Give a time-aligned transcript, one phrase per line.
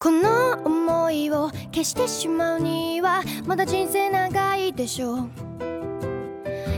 [0.00, 5.28] この想いを消してしまうにはまだ人生長いでしょう。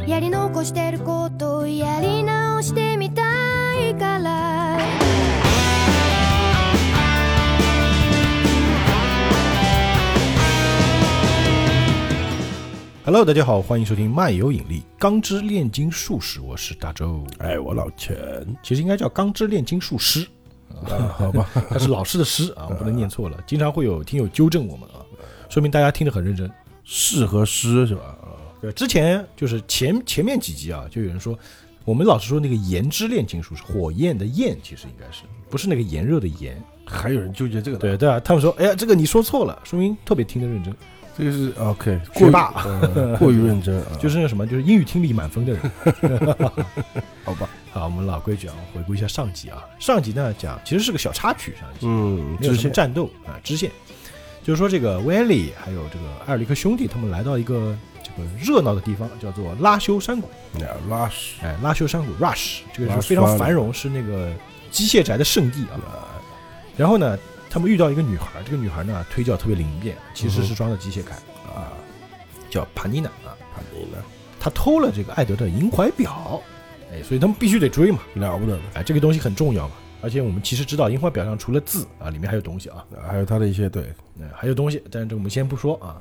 [0.09, 3.21] やり残してることをやり直してみた
[3.79, 4.79] いから
[13.05, 14.83] ，Hello，大家好，欢迎收听漫游引力。
[14.99, 17.23] 钢之炼金术士，我是大周。
[17.37, 18.17] 哎，我老钱，
[18.63, 20.27] 其实应该叫钢之炼金术师，
[20.85, 23.37] 啊，好吧， 他是老师的师啊，不能念错了。
[23.47, 25.05] 经常会有听友纠正我们啊，
[25.49, 26.51] 说明大家听得很认真。
[26.85, 28.03] 是和诗是吧？
[28.23, 31.39] 啊，对，之前就是前前面几集啊，就有人说，
[31.85, 36.61] 我们老师说那个炎之炼金术是火焰的焰，其实应该是不是那个炎热的炎？
[36.85, 40.75] 还有人纠结这个的，对对啊，他们说，哎呀，这个你说错了，说明特别听得认真，
[41.21, 45.61] 这个是 OK，过于学霸，呃过于认真啊，就是那什么，就是英语听力满分的人。
[47.23, 49.63] 好吧，好，我们老规矩啊，回顾一下上集啊。
[49.79, 53.71] 上集呢讲其实是个小插曲，上集嗯，没有什么战斗啊，支线，
[54.43, 60.27] 就是说这个威恩利还有这个艾尔利克兄弟他们来到一个这个热闹的地方，叫做拉修山谷。
[60.59, 64.33] 呀拉屎哎，拉修山谷 Rush 这个是非常繁荣，是那个
[64.71, 66.09] 机械宅的圣地啊。
[66.79, 67.19] 然后呢，
[67.51, 71.11] 他们遇到一个女孩，这个女孩呢腿脚特别灵便，其实是装的机械铠
[71.53, 71.73] 啊，
[72.49, 73.37] 叫帕尼娜啊。
[73.53, 73.99] 帕尼娜，
[74.39, 76.41] 她偷了这个艾德的银怀表，
[76.93, 77.99] 哎，所以他们必须得追嘛。
[78.15, 79.75] 了不得了，哎，这个东西很重要嘛。
[80.01, 86.01] 而且我们其实知道，银怀表上除了字啊，里面还有东西啊，还有它的一些对，嗯，还有东西，但是这个我们先不说啊。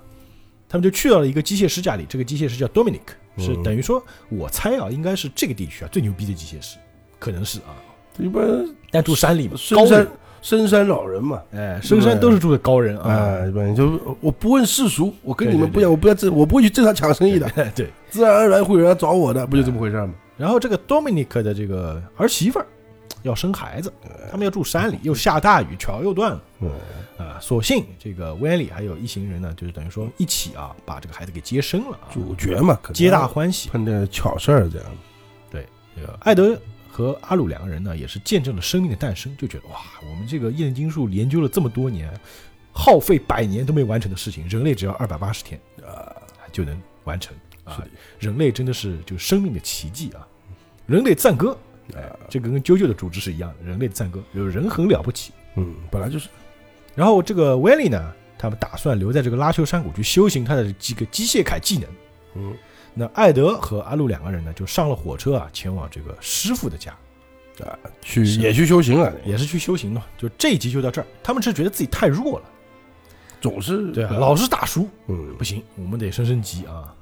[0.70, 3.02] 他们就去到了一个机械师家里，这个机械师叫 Dominic，
[3.40, 6.78] 是嗯等于说，我猜啊，应该是这个地区啊最牛逼的机械师，
[7.18, 7.74] 可能是啊。
[8.20, 8.44] 一般
[8.92, 10.08] 但住山里嘛，高山，
[10.42, 13.12] 深山老人嘛，哎，深山都是住的高人啊。
[13.12, 17.90] 啊，一般就我不问世俗，我跟你们不一样，我不要这，我不会去正常抢生意的， 对。
[18.10, 20.14] 自然而然会有人来找我的，不就这么回事吗？
[20.38, 22.66] 然后这个 Dominic 的这个儿媳妇儿
[23.24, 23.92] 要生孩子，
[24.32, 26.42] 他们要住山里，又下大雨，桥又断了。
[26.62, 26.72] 嗯，
[27.18, 33.70] 啊，所幸这个威恩里还有一行人呢，就是等于说一起啊，把这个孩子给接生了啊，主角嘛，可皆大欢喜。
[33.70, 34.88] 碰点巧事儿这样，
[35.52, 36.58] 对这个艾德
[37.00, 42.14] 和阿鲁两个人呢，也是见证了生命的诞生，就觉得哇，我们这个炼金术研究了这么多年，
[42.74, 46.14] 耗费百年都没完成的事情，人类只要二百八十天啊
[46.52, 47.34] 就能完成
[47.64, 47.82] 啊！
[48.20, 50.28] 人类真的是就生命的奇迹啊！
[50.88, 51.58] 人类赞歌，
[51.96, 55.32] 哎，这个跟啾啾的主旨是一样的，人类的赞歌，就是人很了不起。
[55.56, 56.28] 嗯，本来就是，
[56.96, 61.90] 然后这个威利呢，他们打算留在这个拉修山谷去修行他的几个机械铠技能。
[62.36, 62.54] 嗯，
[62.94, 66.92] 那艾德和阿路两个人呢，就上了火车啊，前往这个师傅的家，
[67.64, 70.02] 啊，去也去修行了，也是去修行的。
[70.18, 72.46] 就这一集就到这儿，他们是觉得自己太弱了，
[73.40, 76.94] 总是对啊，老是打输，嗯不行，我们得升升级啊，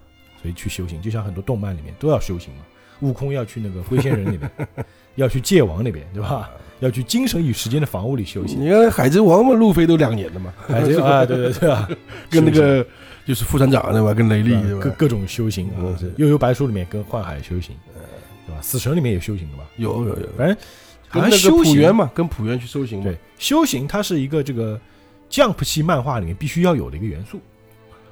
[0.41, 1.01] 所以去修行。
[1.01, 2.61] 就像很多动漫里面都要修行嘛，
[2.99, 4.67] 悟空要去那个龟仙人那边，
[5.15, 6.49] 要去界王那边，对吧？
[6.79, 8.63] 要去精神与时间的房屋里修行。
[8.63, 11.89] 你看海贼王嘛，路飞都两年了嘛，哎，这个啊，对对对啊，
[12.29, 12.85] 跟那个
[13.27, 14.13] 就是副船长对吧？
[14.13, 14.79] 跟雷利对吧？
[14.79, 17.75] 各各种修行啊悠悠白书里面跟幻海修行，
[18.45, 18.61] 对吧？
[18.61, 19.65] 死神里面有修行的吧？
[19.75, 20.57] 有有有，反正
[21.09, 24.79] 好像修行原嘛，跟浦原去修行对，修行它是一个这个
[25.29, 27.41] Jump 系漫画里面必须要有的一个元素。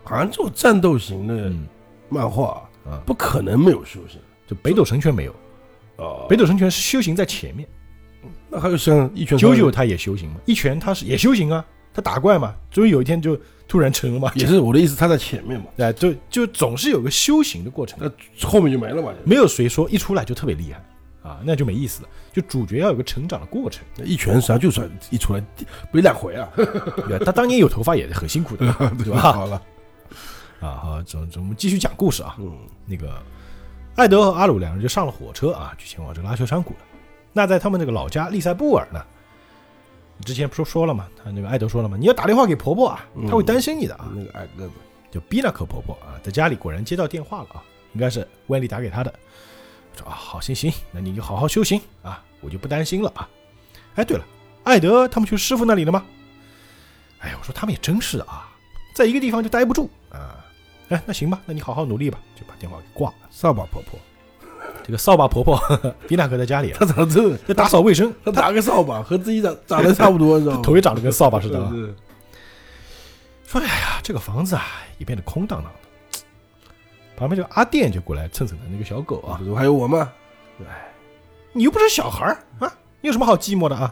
[0.03, 1.65] 好像这种战斗型的嗯
[2.09, 5.35] 漫画啊，不可能没有修行就北斗神拳没有，
[5.95, 7.67] 哦北斗神拳是修行在前面。
[8.49, 11.65] 那还有像一拳九九他也修行嘛，一拳他是也修行啊，
[11.95, 13.39] 他打怪嘛，终于有一天就
[13.69, 19.13] 突然成了嘛，也是我的意思，他在前面嘛，哎，就就总是有个修行的过程，那后面就没了嘛。
[19.23, 20.83] 没有谁说一出来就特别厉害
[21.27, 22.09] 啊，那就没意思了。
[22.33, 25.41] 就主角要有个成长的过程，那一拳实际上就算一出来
[25.91, 26.49] 没两回啊，
[27.07, 29.19] 对他当年有头发也很辛苦的， 对吧？
[29.31, 29.61] 好了，
[30.59, 32.35] 啊，好，总总我们继续讲故事啊。
[32.39, 33.13] 嗯，那个
[33.95, 36.79] 艾德和阿鲁两人就上了火车啊，去前往这个拉修山谷了。
[37.31, 39.01] 那在他们那个老家利塞布尔呢，
[40.23, 44.09] 之前不是说了嘛，他那个艾德说了嘛，你要打电话给婆婆啊，嗯她会担心你的啊。
[44.15, 44.73] 那个矮个子，
[45.11, 49.13] 就比纳克婆婆啊，在家里果然接到电话了啊，应该是万丽打给他的。
[49.97, 53.29] 说啊，好，行行，那你就好好修行啊，我就不担心了啊。
[53.95, 54.25] 哎，对了，
[54.63, 56.05] 艾德他们去师傅那里了吗？
[57.19, 58.49] 哎呀，我说他们也真是的啊，
[58.93, 60.43] 在一个地方就待不住啊。
[60.89, 63.15] 哎，那行吧，那你好好努力吧，就把电话给挂了。
[63.31, 63.99] 扫把婆婆，
[64.85, 65.59] 这个扫把婆婆
[66.07, 70.61] 比纳克在家里啊，她长得这，在打扫卫生，她打个扫把和自己长 长得差不多，知道吗？
[70.63, 71.57] 头也长得跟扫把似的
[73.47, 74.63] 说哎呀，这个房子啊
[74.99, 76.19] 也变得空荡荡的。
[77.17, 80.11] 旁边这个阿电就过来蹭蹭的那个小狗啊，不是还有我吗？
[81.53, 82.71] 你又不是小孩儿啊，
[83.01, 83.91] 你有什么好寂寞的啊？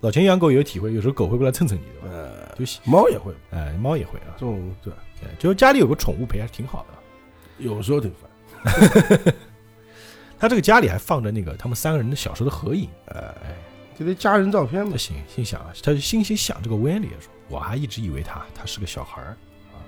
[0.00, 6.94] 老钱养狗也有体会，有时候狗会过来蹭蹭你的，呃，就喜猫也会，哎，猫也会啊，这种对，哎就是家里有个宠物陪还是挺好的。
[7.58, 9.34] 有时候挺烦。
[10.44, 13.34] 他这个家里还放着那个他们三个人的小时候的合影，哎，
[13.98, 19.36] 这得家人照片嘛行，心心想啊，他就心心想这个温里说，我还一直以为他他是个小孩儿
[19.72, 19.80] 啊，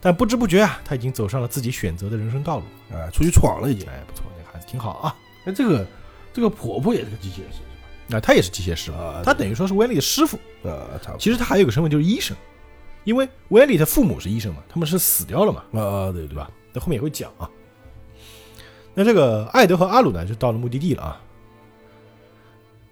[0.00, 2.64] 但不知不觉啊，他已经走上了自己选择的人生道路。
[2.96, 3.88] 啊，出去闯了已经。
[3.88, 5.16] 哎，不错，那个孩子挺好啊。
[5.44, 5.86] 哎，这个
[6.32, 7.60] 这个婆婆也是个机械师
[8.08, 10.36] 那、他也是机械师嘛，啊他等于说是温里的师傅。
[10.62, 10.74] 是吧？
[10.74, 12.36] 啊，差不其实他还有个身份就是医生，
[13.04, 16.50] 因为温里的父母是医生嘛，他们是死掉了嘛，多啊，对对吧？？
[16.72, 17.48] 那后面也会讲啊。
[18.94, 21.20] 那这个艾德和阿鲁呢，就到了目的地了啊。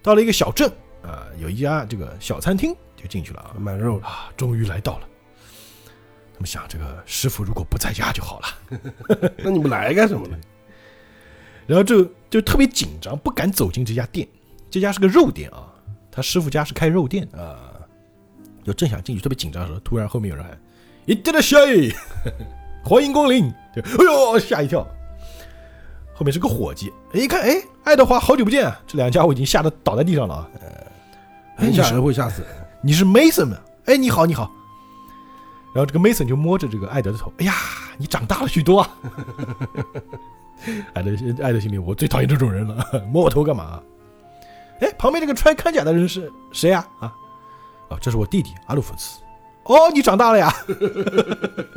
[0.01, 0.69] 到了一个小镇
[1.01, 3.55] 啊，有一家这个小餐厅，就进去了啊。
[3.57, 5.07] 买肉的，啊，终于来到了。
[6.33, 10.37] 他们想，这个师傅如果不在家就好了， 那你们来干什么呢？
[11.65, 14.27] 然后就就特别紧张，不敢走进这家店。
[14.69, 15.71] 这家是个肉店啊，
[16.11, 17.59] 他师傅家是开肉店的，啊，
[18.65, 20.59] 就正想进去，特别紧张的时候，突然后面有人喊
[21.05, 21.57] ：“一定的下
[22.83, 24.85] 欢迎光临！”就哎呦，吓一跳。
[26.13, 28.79] 后面是个伙计，哎一看，哎，爱德华，好久不见啊！
[28.85, 30.47] 这两家伙已经吓得倒在地上了啊。
[30.61, 32.51] 哎，很吓人会吓死人。
[32.81, 33.57] 你是 Mason 吗？
[33.85, 34.51] 哎，你好，你好。
[35.73, 37.53] 然后这个 Mason 就摸着这个艾德的头，哎呀，
[37.97, 38.89] 你长大了许多啊。
[40.93, 41.11] 艾德
[41.43, 43.81] 艾德心里，我最讨厌这种人了，摸我头干嘛？
[44.81, 47.11] 哎，旁边这个穿铠甲的人是谁呀、啊？
[47.89, 49.19] 哦，这是我弟弟阿鲁弗斯。
[49.63, 50.53] 哦，你长大了呀？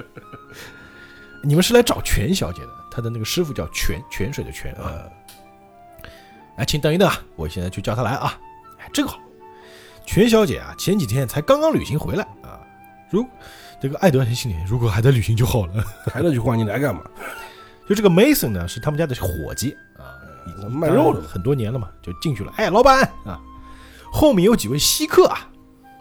[1.42, 5.04] 你们是来找全小姐的，她的那个师傅叫泉，泉水的泉啊。
[6.56, 8.40] 哎，请等一等啊，我现在去叫他来啊。
[8.78, 9.20] 哎，正好，
[10.06, 12.58] 泉小姐啊，前几天才刚刚旅行回来啊。
[13.10, 13.22] 如
[13.78, 15.84] 这个艾德心里，如果还在旅行就好了。
[16.06, 17.02] 还那句话，你来干嘛？
[17.86, 20.16] 就这个 Mason 呢，是他们家的伙计啊，
[20.46, 22.50] 已经卖肉的很多年了嘛，就进去了。
[22.56, 23.38] 哎，老板啊，
[24.10, 25.50] 后面有几位稀客啊，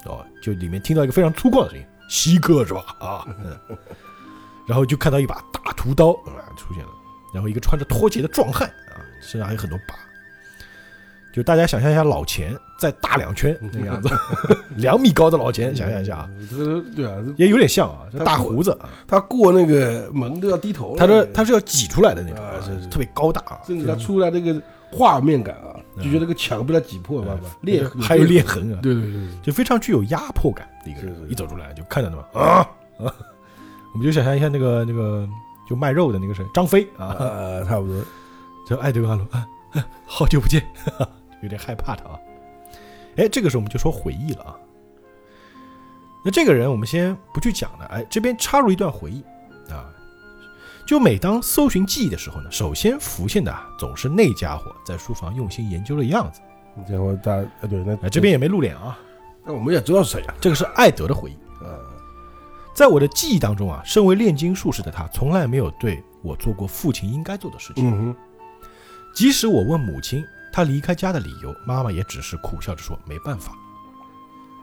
[0.06, 2.86] 哦，就里面听到一个非常粗犷的声音，稀客是吧？
[3.02, 3.78] 啊，嗯，
[4.66, 6.90] 然后就看到一把大屠刀啊出现了，
[7.34, 9.96] 然后一个穿着拖鞋的壮汉啊，身上还有很多疤。
[11.34, 14.10] 就大家想象一下老钱再大两圈那个样子，
[14.78, 16.20] 两米高的老钱，想象一下。
[16.20, 20.96] 啊，这对啊，也有点像啊，大胡子啊，他过那个门都要低头。
[20.98, 22.30] 他说他是要挤出来的那
[22.66, 32.66] 种，特别高大啊，甚至他出来那个画面感啊，就觉得这个墙被他挤破，慢慢裂还有裂痕啊，对对对对，就非常具有压迫感的一个人一走出来就看到他们啊
[32.98, 33.14] 啊，
[33.96, 35.26] 我们就想象一下那个那个
[35.70, 38.04] 就卖肉的那个谁张飞啊，啊，差不多。
[38.68, 39.26] 就艾德阿鲁
[40.06, 40.62] 好久不见，
[41.42, 42.20] 有点害怕他啊。
[43.16, 44.58] 哎，这个时候我们就说回忆了啊。
[46.26, 49.24] 那这个人我们先不去讲了，哎，这边插入一段回忆
[49.72, 49.88] 啊。
[50.86, 56.42] 就每当搜寻记忆的时候呢，首先浮现的啊，总是那家伙在书房用心研究的样子。
[56.90, 59.00] 然后大啊对，那哎，这边也没露脸啊，
[59.46, 60.36] 那我们也知道是谁啊？
[60.42, 61.64] 这个是艾德的回忆。
[61.64, 61.80] 啊，
[62.76, 67.88] 在我的记忆当中啊，身为炼金术士的他，从来没有对我做过父亲应该做的事情。
[67.88, 68.16] 嗯哼，
[69.16, 73.54] 即使我问母亲他离开家的理由，妈妈也只是苦笑着说没办法。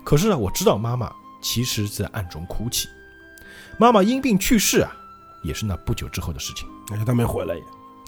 [0.05, 1.11] 可是呢，我知道妈妈
[1.41, 2.87] 其实在暗中哭泣。
[3.79, 4.93] 妈妈因病去世啊，
[5.43, 6.69] 也是那不久之后的事情。
[6.91, 7.63] 而且他没回来也，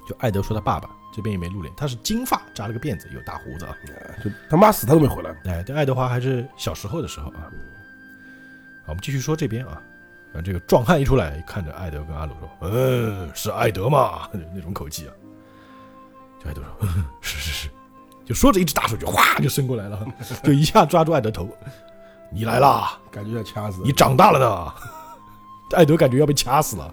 [0.06, 3.74] 就艾德说他爸爸这边也没露脸，他是金发，扎了个辫子，有大胡子啊。
[4.22, 5.34] 就他妈死他都没回来。
[5.46, 7.48] 哎，这爱德华还是小时候的时候啊。
[8.84, 9.80] 好，我们继续说这边啊。
[10.34, 15.12] 啊，这个壮汉一出来，看着艾德跟阿鲁说：“嗯，是艾德嘛？”那种口气啊。
[16.42, 17.70] 就艾德说：“嗯是是是。”
[18.26, 20.04] 就说着，一只大手就哗就伸过来了，
[20.42, 21.48] 就一下抓住艾德头
[22.32, 22.98] ：“你来啦！
[23.12, 24.72] 感觉要掐死你长大了呢。
[25.76, 26.92] ”艾德感觉要被掐死了。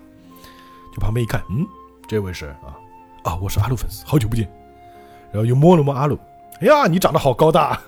[0.93, 1.65] 就旁边一看，嗯，
[2.07, 2.75] 这位是啊
[3.24, 4.50] 啊，我是阿鲁粉丝，好久不见。
[5.31, 6.19] 然后又摸了摸阿鲁，
[6.60, 7.79] 哎呀，你长得好高大。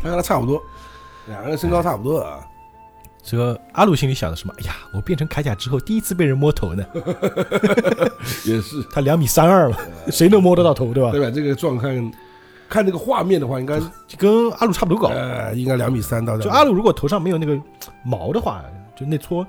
[0.00, 0.62] 他跟他差不多，
[1.26, 2.40] 两个人身高差不多啊。
[3.30, 4.54] 这个阿鲁心里想的什么？
[4.58, 6.82] 哎呀，我变成铠甲之后第一次被人摸头呢。
[8.46, 9.76] 也是，他两米三二嘛，
[10.10, 11.10] 谁能摸得到头，对吧？
[11.10, 11.30] 对吧？
[11.30, 12.10] 这个壮汉，
[12.70, 13.78] 看这个画面的话，应该
[14.16, 15.08] 跟阿鲁差不多高。
[15.08, 16.38] 呃，应该两米三到。
[16.38, 17.60] 就阿鲁如果头上没有那个
[18.02, 18.64] 毛的话，
[18.96, 19.46] 就那撮，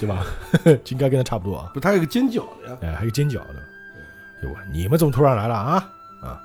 [0.00, 0.24] 对吧？
[0.64, 1.70] 就应该跟他差不多啊。
[1.74, 2.78] 不，他有个尖角的呀。
[2.80, 3.54] 哎，还有尖角的。
[4.40, 4.60] 对吧？
[4.72, 5.74] 你们怎么突然来了啊？
[6.22, 6.40] 啊！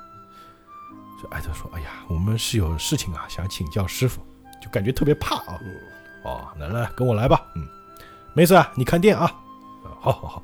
[1.22, 4.20] 就艾特说：“哎呀，我们是有事情啊，想请教师傅，
[4.62, 5.58] 就感觉特别怕啊。
[5.62, 5.70] 嗯
[6.22, 7.40] 哦，来来，跟我来吧。
[7.54, 7.66] 嗯，
[8.34, 9.24] 没事啊，你看店啊。
[9.24, 10.42] 啊，好好好。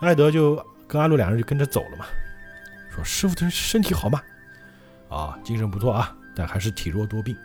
[0.00, 0.56] 艾德就
[0.88, 2.04] 跟阿路两人就跟着走了嘛。
[2.90, 4.20] 说师傅的身体好吗？
[5.08, 7.36] 啊，精神不错啊，但还是体弱多病。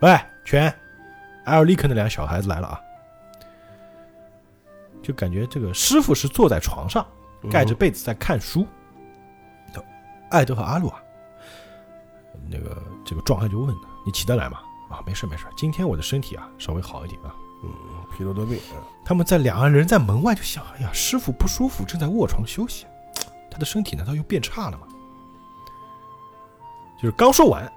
[0.00, 0.72] 喂，全，
[1.44, 2.80] 艾尔利克那两个小孩子来了啊。
[5.02, 7.06] 就感觉这个师傅是坐在床上，
[7.50, 8.66] 盖着被子在看书。
[10.30, 11.00] 艾德和阿路啊，
[12.50, 13.74] 那个这个壮汉就问
[14.04, 14.60] 你起得来吗？
[14.88, 17.34] 啊，没事没事，今天我的身体啊稍微好一点啊。
[17.62, 17.70] 嗯，
[18.16, 18.80] 疲劳多病啊。
[19.04, 22.86] 他们在两个人在门外就想，哎呀，师傅不舒服，正在卧床休息，
[23.50, 24.86] 他的身体难道又变差了吗？
[26.96, 27.70] 就是刚说完，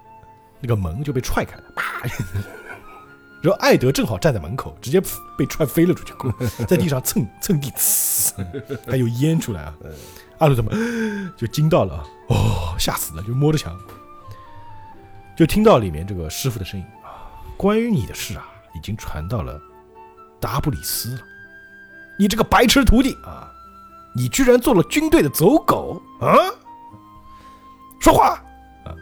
[0.60, 2.02] 那个门就被踹开了，啪！
[3.40, 5.00] 然后艾德正好站在门口，直接
[5.36, 6.12] 被踹飞了出去，
[6.64, 8.44] 在地上蹭蹭地，呲，
[8.90, 9.74] 还有烟出来啊！
[10.38, 10.72] 阿鲁怎么
[11.36, 12.04] 就惊到了啊？
[12.30, 13.78] 哦，吓死了，就摸着墙，
[15.36, 16.97] 就听到里面这个师傅的声音啊，
[17.58, 19.60] 关于你的事啊，已经传到了
[20.40, 21.22] 达布里斯了。
[22.16, 23.52] 你这个白痴徒弟啊，
[24.14, 26.34] 你居然做了军队的走狗啊！
[28.00, 28.40] 说话
[28.84, 28.94] 啊！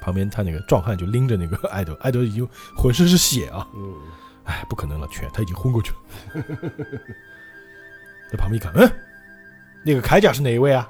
[0.00, 3.66] 旁边他那个壮汉就拎着那个艾德，艾德已经浑身是血啊！
[3.74, 3.94] 嗯，
[4.44, 5.96] 哎，不可能了，全他已经昏过去了。
[8.30, 8.88] 在旁边一看，嗯，
[9.84, 10.88] 那个铠甲是哪一位啊？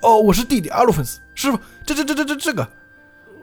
[0.00, 1.58] 哦，我是弟弟阿鲁芬斯师傅。
[1.86, 2.62] 这这这这这这个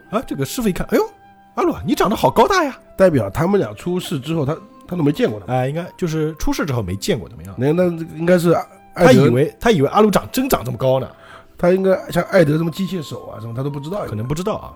[0.09, 1.13] 啊，这个师傅一看，哎呦，
[1.55, 2.77] 阿鲁，你长得好高大呀！
[2.97, 5.53] 代表他们俩出事之后，他他都没见过他。
[5.53, 7.53] 哎，应该就是出事之后没见过怎么样？
[7.57, 7.83] 那那
[8.17, 8.51] 应该是
[8.93, 11.09] 艾德他以为他以为阿鲁长真长这么高呢，
[11.57, 14.05] 他应该像艾德什么机械手啊什么，他都不知道。
[14.05, 14.73] 可能不知道啊。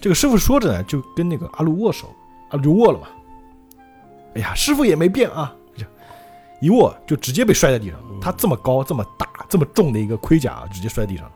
[0.00, 2.14] 这个师傅说着呢，就跟那个阿鲁握手，
[2.50, 3.08] 阿鲁就握了嘛。
[4.34, 5.84] 哎呀，师傅也没变啊，就
[6.60, 7.98] 一握就直接被摔在地上。
[8.20, 11.32] 他这么高、这么大、这么重的一个盔甲，直接摔地上了，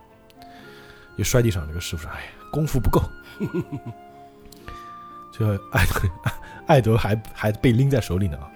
[1.17, 1.67] 也摔地上。
[1.67, 3.03] 这个师傅说：“哎呀，功夫不够。”
[5.43, 6.01] 这艾德
[6.67, 8.49] 艾德还还被拎在手里呢啊。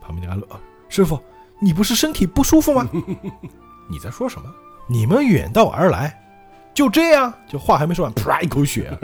[0.00, 0.58] 旁边的阿乐、啊，
[0.88, 1.18] 师傅，
[1.60, 2.88] 你不是身体不舒服吗？
[3.88, 4.52] 你在说什么？
[4.88, 6.20] 你们远道而来，
[6.74, 7.32] 就这样？
[7.48, 8.98] 就话还没说完，啪一口血、啊，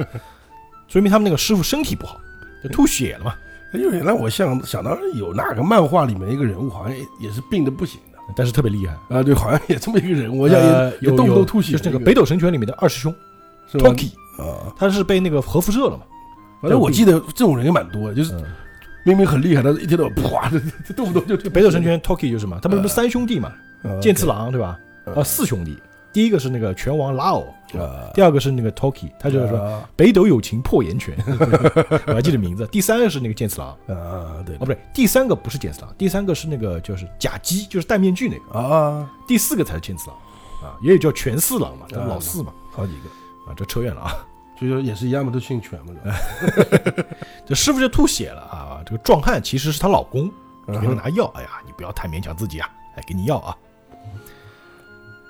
[0.88, 2.18] 说明他们那个师傅身体不好，
[2.64, 3.34] 就吐血了嘛。
[3.72, 8.94] 哎呦，让我想想到有哪个漫画里面一个人物，好像也也是病的不行的但是特别厉害。
[9.16, 13.14] 啊，对，好像也这么一个人物，我想也、呃也动不有吐血，就是那个北斗神拳里面的二师兄
[13.72, 16.02] Toki，啊，他是被那个核辐射了嘛？
[16.60, 18.44] 反正我记得这种人也蛮多的，就是嗯，
[19.04, 23.52] 明明很厉害，但是一天到晚 啪，这这动不动就就北斗神拳 Toki 就是嘛，他们不是三兄弟嘛？
[23.84, 24.78] 啊剑次郎对吧？
[25.06, 25.78] 嗯啊，四兄弟，
[26.12, 27.40] 第一个是那个拳王拉奥，
[27.78, 31.16] 啊，第二个是那个 Toki，他就是说啊北斗有情破岩拳，
[32.06, 32.66] 我还记得名字。
[32.66, 40.16] 第三个是那个剑次郎，啊，对哦，不对，第三个不是剑次郎，第三个是那个就是甲基，就是戴面具那个，啊，第四个才是剑次郎
[40.68, 43.08] 啊，也有叫拳四郎嘛，老四嘛，好几个，
[43.50, 44.16] 啊，这扯远了啊。
[44.60, 45.94] 就说也是一样嘛，都姓全嘛，
[47.46, 48.82] 这师傅就吐血了啊！
[48.84, 50.28] 这个壮汉其实是她老公，
[50.66, 51.26] 就给她嗯拿药。
[51.36, 52.68] 哎呀，你不要太勉强自己啊！
[52.96, 53.56] 哎，给你药啊。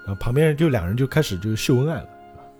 [0.06, 2.08] 然后旁边就两人就开始就秀恩爱了。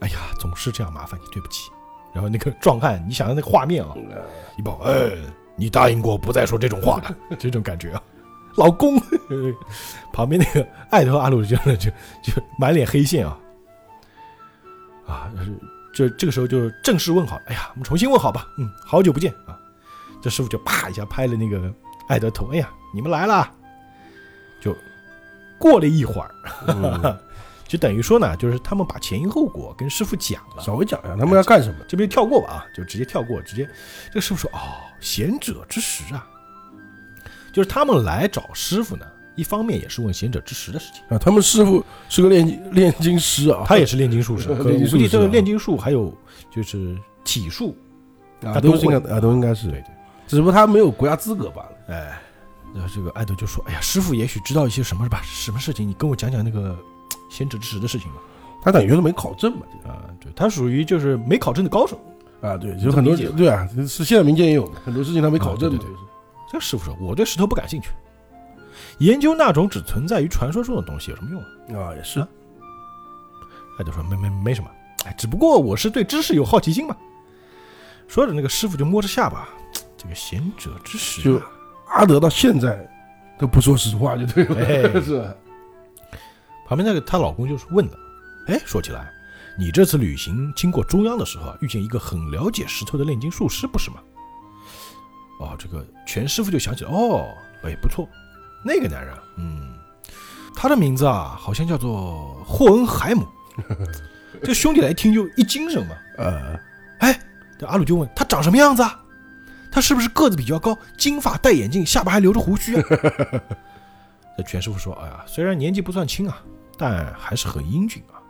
[0.01, 1.71] 哎呀，总是这样麻烦你，对不起。
[2.13, 3.95] 然后那个壮汉，你想想那个画面啊，
[4.59, 5.11] 一抱，哎，
[5.57, 8.03] 你答应过不再说这种话的， 这种感觉啊。
[8.57, 9.01] 老公，
[10.13, 11.91] 旁边那个艾德和阿鲁就就
[12.23, 13.39] 就满脸黑线啊，
[15.07, 15.31] 啊，
[15.99, 19.59] 这这个时候就正式问好，哎呀，我们重新问好吧，嗯，好久不见啊。
[20.23, 21.61] 这师傅就啪一下拍了那个
[22.09, 23.53] 艾德头，哎呀，你们来了。
[24.61, 24.77] 就
[25.59, 26.33] 过了一会儿，
[26.69, 27.19] 嗯
[27.67, 31.85] 就等于说呢，就是他们把前因后果跟师傅讲了，稍微讲一下他们要干什么。
[31.89, 33.69] 这边跳过吧啊，就直接跳过，直接
[34.07, 36.25] 这个师傅说哦，贤者之石啊，
[37.53, 39.05] 就是他们来找师傅呢，
[39.39, 44.49] 一方面也是问贤者之石的事情，啊，他们师傅是个炼炼金师啊，他也是炼金术士，
[44.91, 46.13] 估计这个啊炼金术还有
[46.51, 47.77] 就是体术，
[48.43, 49.91] 啊，他都应该啊，都应该是，对对。
[50.27, 51.73] 只不过他没有国家资格罢了。
[51.89, 52.21] 哎，
[52.75, 55.23] 然后这个艾德就说：“哎呀，师傅也许知道一些什么吧？
[55.25, 55.89] 什么事情？
[55.89, 56.77] 你跟我讲讲那个
[57.31, 58.19] 贤者之石的事情吧。
[58.63, 61.99] 他等于是没考证嘛，这”啊，对，他属于就是没考证的高手。
[62.43, 65.97] 啊，对，有很多对啊，是现在民间也有很多事情他没考证的，啊对对
[66.51, 67.89] 这个师傅说：“我对石头不感兴趣，
[68.99, 71.41] 研究那种只存在于传说中的东西有什么用
[71.79, 71.91] 啊？
[71.91, 72.21] 啊，也是。
[72.21, 72.29] 啊？
[73.79, 74.69] 艾德说：“没没没什么，
[75.05, 76.97] 哎，只不过我是对知识有好奇心嘛。”
[78.09, 79.49] 说着，那个师傅就摸着下巴，
[79.97, 81.47] 这个贤者之石、就啊，
[81.89, 82.89] 阿德到现在
[83.39, 84.83] 都不说实话，就对了，哎。
[85.01, 85.23] 是？
[86.67, 87.93] 旁边那个她老公就是问了，
[88.49, 89.09] 哎，说起来，
[89.57, 93.99] 你这次旅行经过中央的时候啊，遇见一个很了解石头的炼金术师，不是吗？
[95.41, 97.25] 哦，这个全师傅就想起来，哦，
[97.63, 98.09] 哎，不错，
[98.63, 99.75] 那个男人，嗯，
[100.55, 103.27] 他的名字啊，好像叫做霍恩海姆。
[104.43, 106.59] 这兄弟来一听就一精神嘛，呃，
[107.01, 107.19] 哎，
[107.59, 109.01] 这阿鲁就问他长什么样子啊？
[109.71, 112.85] 他是不是个子比较高，金发戴眼镜，下巴还留着胡须啊？
[114.39, 116.41] 这全师傅说：“哎呀，虽然年纪不算轻啊，
[116.77, 118.23] 但还是很英俊啊。”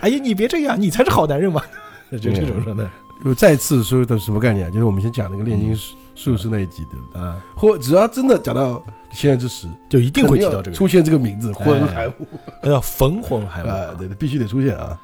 [0.00, 1.62] 哎呀，你别这样，你才是好男人嘛！”
[2.10, 2.90] 就这种说的
[3.24, 4.70] 又再次说的什么概念啊？
[4.70, 7.22] 就是我们先讲那个炼金术术士那一集，对不对？
[7.22, 12.14] 啊，或只要真的讲到现在之时，就一定会提到这个出现这个名字，霍恩海姆
[12.62, 14.98] 人，叫冯霍恩海姆啊，对对，必须得出现啊。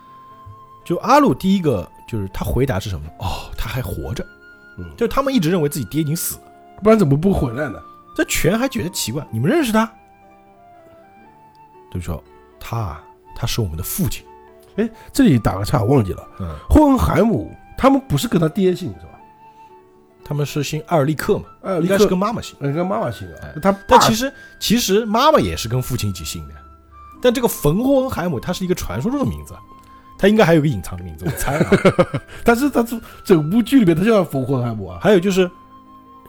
[0.84, 3.06] 就阿鲁第一个就是他回答是什么？
[3.18, 4.24] 哦，他还活着。
[4.78, 6.42] 嗯就是他们一直认为自己爹已经死了。
[6.82, 7.78] 不然怎么不回来呢？
[8.14, 9.90] 这全还觉得奇怪，你们认识他？
[11.92, 12.22] 就说
[12.60, 13.04] 他啊
[13.34, 14.24] 他是我们的父亲。
[14.76, 19.12] 哎，这里打个岔，忘记了，嗯，霍恩海姆他们不是跟他爹姓是吧？
[20.24, 22.56] 他们是姓埃尔利克嘛，埃尔利克应该是跟妈妈姓。
[22.58, 26.54] 呃跟妈妈姓啊哎，他但其实其实妈妈也是跟父亲一起姓的，
[27.22, 29.54] 但这个冯霍恩海姆他是一个传说中的名字，
[30.18, 31.70] 他应该还有个隐藏的名字，我猜啊。
[32.42, 35.48] 但是他这整部剧里面他叫冯霍恩海姆啊还有就是，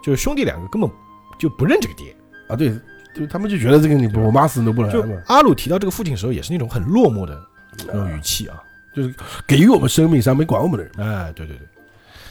[0.04, 0.88] 就是兄弟两个根本
[1.40, 2.16] 就不认这个爹。
[2.50, 2.70] 啊对，
[3.16, 7.42] 就他们就觉得这个你我妈死都不能就，阿鲁提到这个父亲的时候，也是那种很落寞的
[7.88, 8.62] 那种语气啊。
[9.48, 11.68] 给予我们生命上没管我们的人，哎，对对对。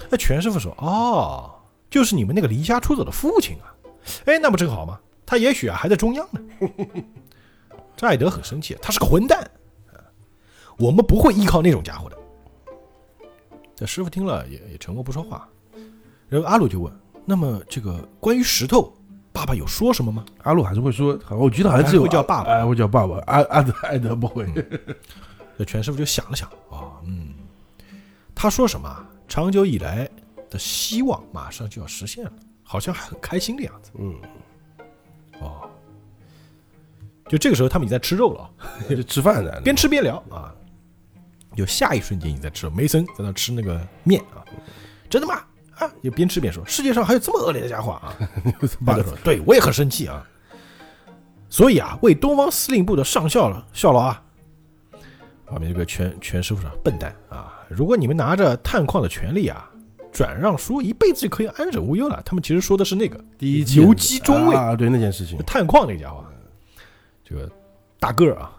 [0.08, 1.50] 那全师傅说：“哦，
[1.90, 3.74] 就是你们那个离家出走的父亲啊。
[4.26, 4.98] 哎，那不正好吗？
[5.24, 6.40] 他也许啊还在中央呢。”
[7.96, 9.40] 张爱德很生气，他是个混蛋。
[9.92, 9.98] 啊
[10.76, 12.16] 我们不会依靠那种家伙的。
[13.74, 15.48] 这师傅听了也也沉默不说话。
[16.28, 16.92] 然后阿鲁就问
[17.24, 18.92] ：“那么这个关于石头，
[19.32, 24.46] 爸爸有说什么吗阿鲁还是会说，好我觉得好像只有还会叫爸爸哎，会叫爸爸，阿阿德艾德不会，
[25.58, 27.34] 这全师傅就想了想，啊，嗯，
[28.34, 29.08] 他说什么啊？
[29.28, 30.08] 长久以来
[30.48, 32.32] 的希望马上就要实现了，
[32.62, 33.90] 好像还很开心的样子。
[33.98, 34.14] 嗯，
[35.40, 35.68] 哦，
[37.28, 38.50] 就这个时候他们已经在吃肉了
[39.04, 40.54] 吃饭呢，边吃边聊啊。
[41.56, 44.44] 就下一瞬间你在吃，梅森在那吃那个面啊，
[45.08, 45.42] 真的吗？
[45.76, 48.14] 啊，就边吃边说，世界上还有这么恶劣的家伙啊！
[48.84, 50.22] 巴德说，对我也很生气啊。
[51.48, 54.22] 所以啊，为东方司令部的上校了效劳啊。
[55.46, 57.62] 旁边这个全全师傅说，笨蛋啊！
[57.68, 59.70] 如果你们拿着探矿的权利啊，
[60.12, 62.20] 转让书，一辈子就可以安枕无忧了。
[62.24, 66.24] 他们其实说的是那个第一游击中尉啊，对那件事情，探矿那个家伙，
[67.24, 67.50] 这个
[68.00, 68.52] 大个儿啊，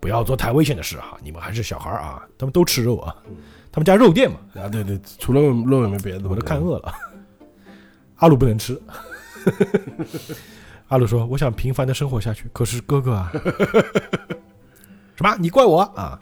[0.00, 1.16] 不要做太危险的事啊！
[1.22, 3.14] 你们还是小孩儿啊，他们都吃肉啊，
[3.70, 6.92] 他们家肉店嘛，啊，对对，除了肉也没别的，我都看饿了。
[8.16, 8.80] 阿鲁不能吃，
[10.88, 13.30] 阿鲁说：“我想平凡的生活下去，可是哥哥啊，
[15.16, 15.34] 什么？
[15.38, 16.18] 你怪我啊？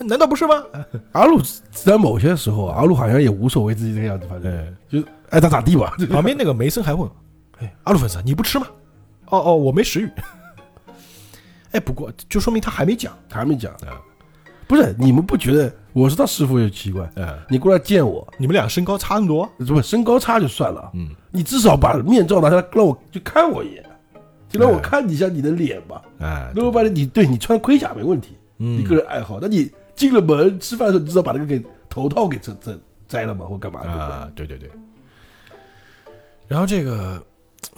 [0.00, 0.62] 难道不是吗？
[1.12, 1.40] 阿鲁
[1.70, 5.94] 在某些时候，阿鲁好像也无所谓自己这个样子，反正哎，就爱咋咋地吧。
[6.10, 7.08] 旁边那个梅森还问
[7.60, 8.66] ：“哎，阿鲁粉丝，你不吃吗？”
[9.30, 10.10] 哦哦，我没食欲。
[11.72, 14.00] 哎，不过就说明他还没讲还没讲啊。
[14.66, 17.10] 不是你们不觉得我是他师傅就奇怪？
[17.16, 23.84] 哎，你过来见我，你们俩身高差那么多，不身高差就算了，嗯，你至少把面罩拿下来，让我就看我一眼，
[24.48, 26.00] 就让我哎看一下你的脸吧。
[26.20, 32.72] 哎，那么把你对你穿盔甲没问题，嗯你个人爱好，那你进了门吃饭的时候，你至少把那个给头套给摘摘
[33.06, 33.80] 摘了嘛，或干嘛？
[33.82, 34.70] 对不对啊，对对对。
[36.46, 37.24] 然后这个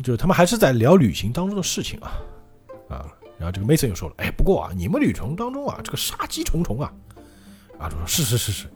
[0.02, 2.12] 就是他们还是在聊旅行当中的事情啊
[2.88, 3.06] 啊。
[3.38, 6.92] 然后这个 Mason 又说了，哎，不过啊，你们旅程当中啊，这个杀机重重啊。
[7.78, 8.66] 阿朱说，是是是是，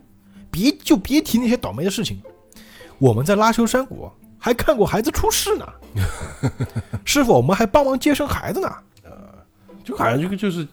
[0.50, 2.22] 别就别提那些倒霉的事情。
[2.98, 5.66] 我们在拉修山谷还看过孩子出世呢，
[7.04, 8.72] 师傅，我们还帮忙接生孩子呢。
[9.84, 10.66] 就好像这个就是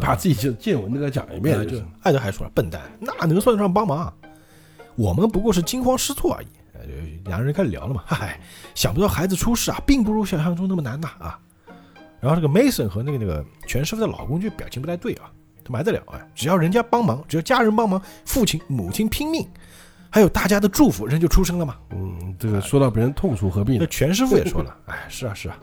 [0.00, 4.12] 把自己就见闻那个讲一遍，哎就是就艾德还说了，笨蛋，那能算得上帮忙？
[4.94, 6.46] 我们不过是惊慌失措而已。
[6.74, 6.92] 呃就
[7.28, 8.40] 两个人开始聊了嘛，嗨，
[8.74, 11.38] 想不到孩子出事啊，并不如想象中那么难呐啊。
[12.20, 15.30] 然后这个 Mason 和那个那个全师傅的老公就表情不太对啊，
[15.64, 19.46] 他们还在聊，哎，只要人家帮忙，只要家人帮忙，父亲母亲拼命，
[20.08, 21.76] 还有大家的祝福，人就出生了嘛。
[21.90, 23.86] 嗯，这个说到别人痛处何必呢那？
[23.86, 25.56] 全师傅也说了，哎，是啊是啊，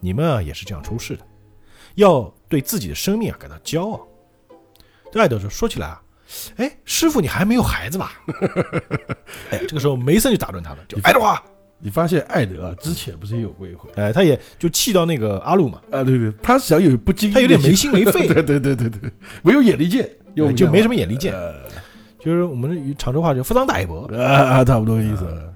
[0.00, 1.24] 你们啊也是这样出世的，
[1.96, 4.06] 要对自己的生命啊感到骄傲。
[5.10, 6.02] 这艾德说，说起来啊，
[6.56, 8.12] 哎，师傅你还没有孩子吧？
[9.50, 11.42] 哎，这个时候梅森就打断他了，就爱德华，
[11.78, 16.02] 你发现艾德啊，之前不是也有过一回 哎，他也就气到那个阿路嘛，啊？
[16.02, 19.10] 对对，他想有不经意，他有点没心没肺 对对对对对，
[19.42, 21.54] 没有眼力见，用哎就没什么眼力见，呃
[22.18, 24.06] 就是我们常州话就不当大一波。
[24.16, 24.22] 啊
[24.60, 25.52] 啊，差不多意思。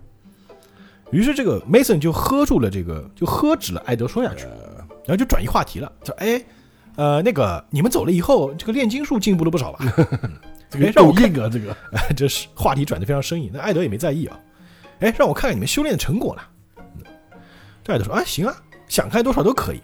[1.13, 4.47] 于是这个 Mason 就喝住了这个，就喝止了艾德说下去，
[5.07, 6.43] 然后就转移话题了，说哎，
[6.97, 9.79] 呃，那个你们走了以后，这个炼金术进步了不少吧？
[10.69, 13.51] 这 个哎让我硬啊，这个哎， 这是话题转的非常生硬。
[13.53, 14.39] 那艾德也没在意啊，
[15.01, 16.43] 哎，让我看看你们修炼的成果了。
[16.97, 17.05] 嗯
[17.85, 18.55] 这艾德说啊，行啊，
[18.89, 19.81] 想开多少都可以。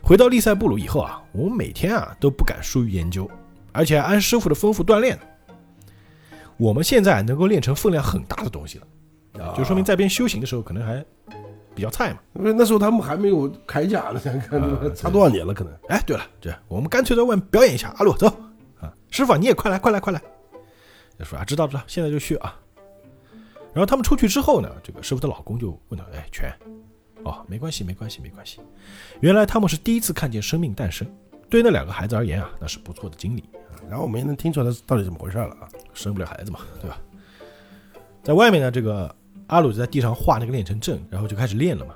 [0.00, 3.28] 回到利塞布鲁以后啊，我们每天啊都不敢疏于研究，
[3.72, 5.18] 而且还按师傅的吩咐锻炼。
[6.56, 8.78] 我们现在能够练成分量很大的东西
[9.34, 11.04] 了，就说明在边修行的时候可能还
[11.78, 12.18] 比较菜嘛。
[12.34, 17.94] 因为那时候他们还没有铠甲呢，想 看啊差多少年了，可能哎，对了，这我们干脆在外面表演一下。
[17.98, 18.26] 阿鲁，走
[18.80, 18.92] 啊！
[19.12, 20.20] 师傅啊，你也快来，快来，快来！
[21.16, 22.58] 他说啊，知道知道，现在就去啊。
[23.72, 26.52] 然后他们出去之后呢，这个师傅的老公就问他，哎，全，
[27.22, 28.60] 哦，没关系，没关系，没关系。
[29.20, 31.06] 原来他们是第一次看见生命诞生，
[31.48, 33.48] 对那两个孩子而言啊，那是不错的经历。
[33.88, 35.68] 然后我们也能听出来到底怎么回事了啊。
[35.94, 36.98] 生不了孩子嘛，对吧？
[38.22, 39.14] 在外面呢，这个
[39.48, 41.94] 阿鲁就在地上画那个炼成阵，然后就开始练了嘛，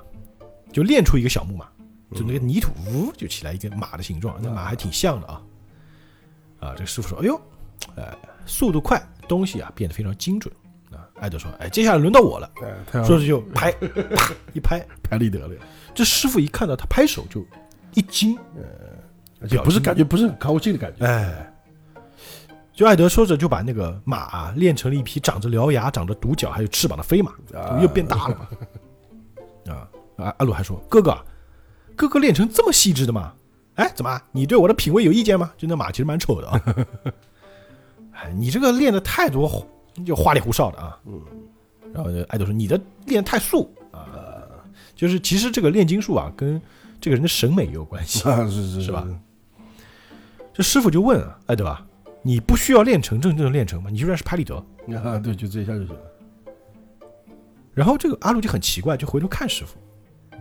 [0.71, 1.67] 就练出一个小木马，
[2.13, 5.41] 就那个泥土呜就起来一个马的形状，那马还挺像的啊。
[6.59, 7.41] 啊，这个师傅说：“哎呦，
[7.95, 10.53] 哎，速度快，东西啊变得非常精准。”
[10.91, 12.49] 啊，艾德说：“哎，接下来轮到我了。
[12.61, 13.71] 哎，他”要说着就拍，
[14.15, 14.85] 啪一拍。
[15.03, 15.49] 拍立得了，
[15.93, 17.45] 这师傅一看到他拍手就
[17.93, 21.52] 一惊，呃，也不是感觉不是很高兴的感觉，哎，
[22.73, 28.47] 就艾德说着就把那个马啊练成了一匹长着獠牙、长着独角还有翅膀的飞马，啊又变大了嘛。
[29.73, 31.17] 啊，阿阿鲁还说：“哥哥，
[31.95, 33.33] 哥哥练成这么细致的吗？
[33.75, 35.51] 哎，怎么你对我的品味有意见吗？
[35.57, 36.61] 就那马其实蛮丑的啊。
[38.13, 39.67] 哎，你这个练的太多，
[40.05, 40.99] 就花里胡哨的啊。
[41.05, 41.21] 嗯。
[41.93, 44.09] 然后呢艾德说：“你的练得太素啊，
[44.95, 46.59] 就是其实这个炼金术啊，跟
[46.99, 48.27] 这个人的审美也有关系。
[48.27, 49.07] 啊，是是是吧？
[50.53, 51.85] 这师傅就问啊，艾德啊，
[52.23, 53.89] 你不需要练成真正的练成吗？
[53.91, 54.55] 你居然是拍立得。
[54.55, 56.01] 啊，对，就这一下就行了。
[57.73, 59.77] 然后这个阿鲁就很奇怪，就回头看师傅，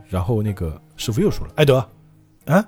[0.06, 1.78] 然后那个师傅又说了，艾德，
[2.46, 2.64] 啊，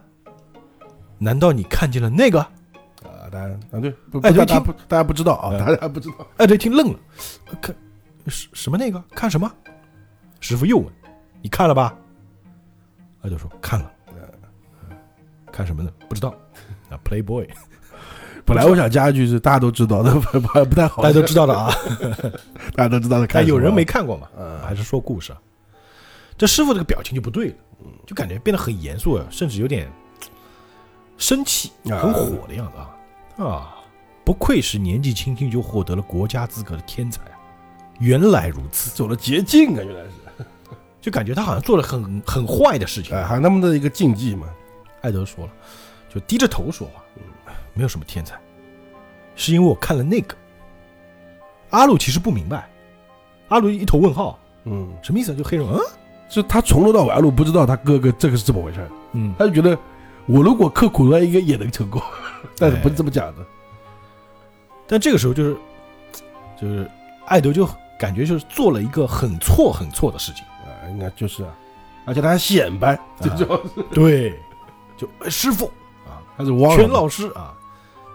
[1.18, 2.40] 难道你看见了那个？
[2.40, 6.27] 啊，大家啊，对，不，哎对听不大家不，知道啊，哎大家不知道。
[6.38, 6.98] 艾德一听愣了，
[7.46, 7.77] 呃看
[8.27, 9.03] 什什么那个？
[9.11, 9.50] 看什么？
[10.40, 10.92] 师傅又问，
[11.40, 11.96] 你看了吧？
[13.22, 13.90] 艾德说看了。
[15.53, 15.92] 看什么呢？
[16.09, 16.31] 不知道。
[16.90, 17.48] 啊，Playboy，
[18.45, 21.75] 本来我想加一句是大家都知道的， 不不不太好， 大家都知道的啊。
[22.75, 23.27] 大家都知道的。
[23.27, 24.29] 看但有人没看过嘛？
[24.39, 25.39] 嗯还是说故事啊？
[26.37, 27.55] 这师傅这个表情就不对了，
[28.07, 29.91] 就感觉变得很严肃，甚至有点
[31.17, 33.75] 生气，啊很火的样子啊啊！
[34.25, 37.39] 不愧是年纪轻轻就获得了国家资格的天才啊！
[38.01, 40.45] 原来如此，走了捷径啊，原来是。
[41.01, 43.15] 就感觉他好像做了很很坏的事情。
[43.15, 44.49] 哎，还有他们的一个禁忌嘛。
[45.03, 45.53] 艾德说了，
[46.13, 47.04] 就低着头说话，
[47.75, 48.37] 没有什么天才，
[49.37, 50.35] 是因为我看了那个。
[51.71, 52.69] 阿鲁其实不明白，
[53.49, 55.35] 阿鲁一头问号，嗯，什么意思？
[55.35, 55.81] 就黑人，嗯？
[56.29, 59.77] 就他从头到尾阿鲁不知道他哥哥这个是怎么回事，嗯，他就觉得
[60.27, 62.01] 我如果刻苦了应该也能成功，
[62.59, 63.45] 但是不是这么讲的。
[64.87, 65.57] 但这个时候就是，
[66.61, 66.89] 就是
[67.27, 70.45] 艾德就感觉就是做了一个很错很错的事情。
[70.45, 71.53] 啊，应该就是啊，
[72.05, 73.61] 而且他还显摆，这啊
[73.91, 74.39] 对，
[74.97, 75.67] 就哎师傅。
[76.07, 77.53] 啊，他是忘了全老师啊。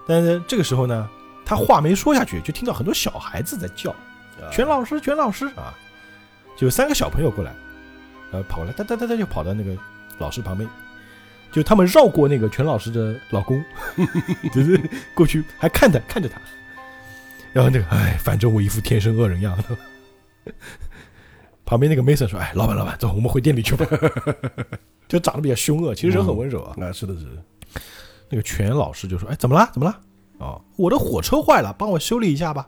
[0.06, 1.08] 但是这个时候呢，
[1.44, 5.74] 他话没说下去，就听到很多小孩子在叫啊全老师，全老师啊，
[6.56, 7.52] 就有三个小朋友过来，
[8.32, 9.76] 呃，跑过来，哒哒哒哒就跑到那个
[10.18, 10.68] 老师旁边，
[11.52, 13.62] 就他们绕过那个全老师的老公，
[14.52, 14.80] 就是
[15.14, 16.40] 过去还看他看着他，
[17.52, 19.64] 然后那个哎，反正我一副天生恶人样的。
[21.64, 23.86] 旁边那个 Mason 说：“哎，老板，老板，走，我们回店里去吧。”
[25.06, 26.74] 就长得比较凶恶，其实人很温柔啊。
[26.80, 27.30] 啊，是的，是的，
[28.30, 29.68] 那个全老师就说：“哎，怎么了？
[29.72, 30.00] 怎么了？
[30.38, 32.66] 哦，我的火车坏了，帮我修理一下吧。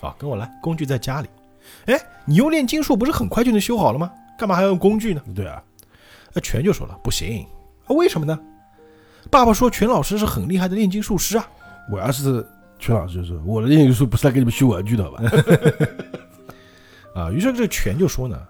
[0.00, 1.28] 啊，跟我来，工具在家里。
[1.84, 4.10] 哎，你用炼金术不是很快就能修好了吗？
[4.38, 5.62] 干嘛还要用工具呢？”对啊，
[6.32, 7.46] 那全就说了：“不行
[7.86, 8.38] 啊，为什么呢？
[9.30, 11.48] 爸爸说全老师是很厉害的炼金术师啊。
[11.92, 12.44] 我要是
[12.78, 15.22] 全老师就说，我的炼金术不是来给你们修玩具的，好吧？
[17.14, 18.40] 啊，于是这全就说呢，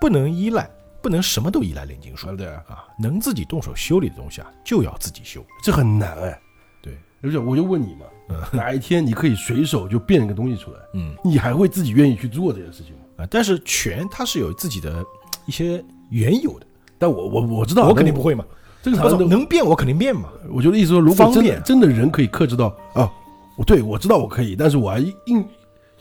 [0.00, 0.68] 不能依赖，
[1.02, 5.44] 不能什么都依赖炼金术对啊，啊，能自己动手修理的东西啊，就要自己修。
[5.62, 6.40] 这很难哎。
[6.82, 8.06] 对，而且我就问你嘛，
[8.52, 13.24] 哪一天你可以随手就变一个东西出来，嗯你还会自己愿意去做这件事情吗？
[13.24, 15.04] 啊，但是权他是有自己的
[15.46, 16.66] 一些原有的，
[16.98, 18.44] 但我我我知道，我肯定不会嘛。
[18.82, 20.30] 这个能变，我肯定变嘛。
[20.50, 23.10] 我觉得意思说，如果真的真的人可以克制到啊，
[23.56, 25.44] 我对我知道我可以，但是我还硬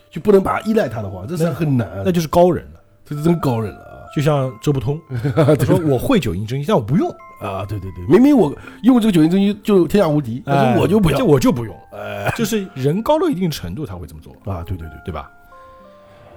[0.10, 2.80] 就不能把它依赖他的话，这是很难，那就是高人了。
[3.04, 3.80] 这是真高人了
[4.16, 5.00] 就像周不通，
[5.36, 7.10] 他说我会九阴真经，但我不用，
[7.42, 7.66] 啊啊！
[7.66, 11.76] 对对对，明明我用这个九阴真经就天下无敌，但是我就不要这我就不用。
[11.92, 14.64] 哎就是人高到一定程度，他会这么做，啊！
[14.64, 15.32] 对对对，对吧？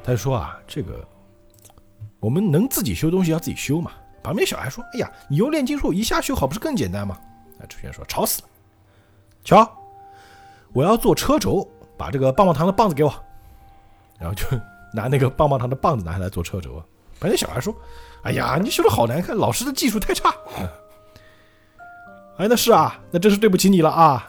[0.04, 1.06] 他就说啊，这个
[2.20, 3.92] 我们能自己修东西要自己修嘛。
[4.22, 7.18] 旁边小孩说：“哎呀，你用炼金术一下修好，不是更简单吗？”
[7.58, 8.48] 啊，楚轩说：“吵死了！
[9.42, 9.68] 瞧，
[10.72, 13.12] 我要做车轴，把这个棒棒糖的棒子给我。”
[14.20, 14.44] 然后就
[14.94, 16.80] 拿那个棒棒糖的棒子拿下来做车轴
[17.22, 17.22] 啊。
[17.22, 17.72] 旁边小孩说
[18.24, 20.34] ：“哎呀，你修的好难看，老师的技术太差。”
[22.38, 24.28] 哎，那是啊，那真是对不起你了啊！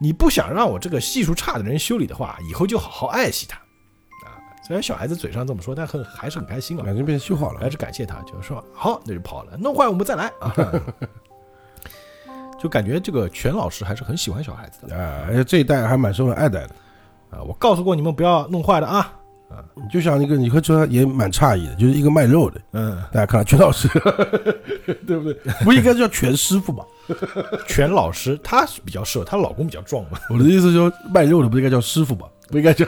[0.00, 3.58] 你不想让我这个技术差的人修理的话，以后就好好爱惜它
[4.26, 4.40] 啊。
[4.66, 10.54] 虽然小孩子嘴上这么说，但很还是很开心啊，反正变修好了还是感谢他，就是说好，那就跑了，弄坏我们再来啊。
[12.58, 15.24] 就感觉这个全老师还是很喜欢小孩子的啊！
[15.26, 16.74] 而且这一代还蛮受人爱戴的。
[17.30, 17.42] 啊。
[17.42, 19.12] 我告诉过你们不要弄坏的啊。
[19.90, 23.88] 就像一个你会说也蛮诧异的，就是一个卖肉的，嗯，大家看到全老师，
[25.06, 25.34] 对不对？
[25.64, 26.84] 不应该叫全师傅吧？
[27.66, 30.18] 全老师他是比较适合，她老公比较壮嘛。
[30.30, 32.26] 我的意思是说，卖肉的不应该叫师傅吧？
[32.48, 32.86] 不应该叫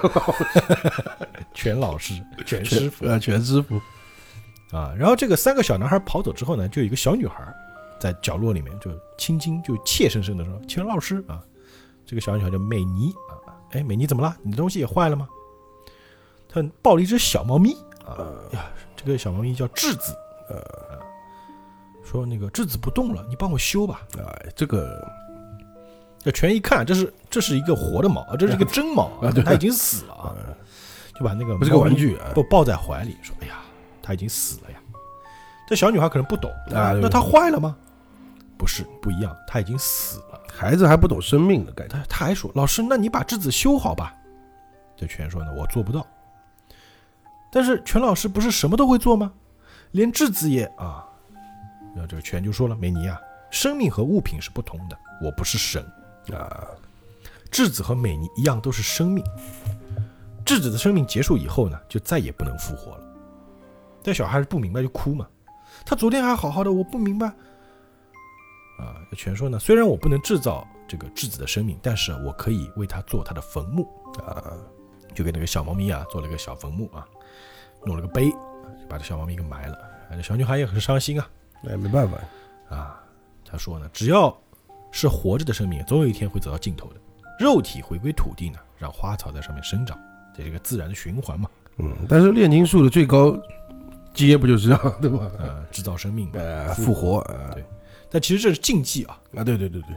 [1.54, 3.80] 全老师，全师傅啊，全师傅
[4.76, 4.94] 啊。
[4.98, 7.44] 然后这个三个小男孩跑走之后呢，就有一个小女孩
[7.98, 11.40] 在角落里面就轻轻就怯生生的说：“全老师啊。”
[12.06, 13.32] 这个小女孩叫美妮啊，
[13.72, 14.36] 哎，美妮怎么了？
[14.42, 15.26] 你的东西也坏了吗？
[16.54, 17.74] 她抱了一只小猫咪
[18.06, 20.14] 啊呀，这个小猫咪叫质子，
[20.48, 20.62] 呃，
[22.04, 24.02] 说那个质子不动了，你帮我修吧。
[24.16, 25.04] 哎，这个
[26.20, 30.32] 这全一看，这是这是一个活的猫，这是一个真猫啊对它已经死了啊，
[31.18, 33.56] 就把那个不是个玩具啊不抱在怀里，说：“哎呀，
[34.00, 34.78] 它已经死了呀。”
[35.66, 37.76] 这小女孩可能不懂啊那它坏了吗？
[38.56, 40.40] 不是，不一样，它已经死了。
[40.48, 44.14] 孩子还不懂生命的概念，他他还说：“老师，那你把质子修好吧。”
[44.96, 46.06] 这全说呢，我做不到。
[47.54, 49.32] 但是全老师不是什么都会做吗？
[49.92, 51.06] 连质子也啊。
[51.94, 53.16] 然后这个全就说了：“美妮啊，
[53.48, 55.80] 生命和物品是不同的，我不是神。
[56.32, 56.66] 啊，
[57.52, 59.24] 质子和美妮一样都是生命。
[60.44, 63.00] 质子的生命结束以后呢，就再也不能复活了。
[64.02, 65.24] 这小孩不明白就哭嘛。
[65.86, 67.28] 他昨天还好好的，我不明白。
[68.78, 73.88] 啊，全说呢，虽然我不能制造这个质子的生命，但是我可以为他做他的坟墓
[74.26, 74.42] 啊，
[75.14, 77.06] 就给那个小猫咪啊做了个小坟墓啊，
[77.84, 79.74] 弄了个碑，就把这小猫咪给埋了。
[79.74, 81.28] 啊，这小女孩也很伤心啊。
[81.62, 82.18] 那也，没办法，
[82.74, 83.00] 啊，
[83.44, 84.36] 她说呢，只要
[84.90, 87.00] 是活着的生命，总有一天会走到尽头的。
[87.40, 89.98] 肉体回归土地呢，让花草在上面生长，
[90.36, 91.48] 这是一个自然的循环嘛。
[91.78, 93.36] 嗯，但是炼金术的最高
[94.12, 95.28] 阶不就是这样对吧？
[95.38, 97.64] 呃，制造生命嘛，呃，复活，呃对
[98.10, 99.18] 但其实这是禁忌啊。
[99.36, 99.96] 啊，对对对对，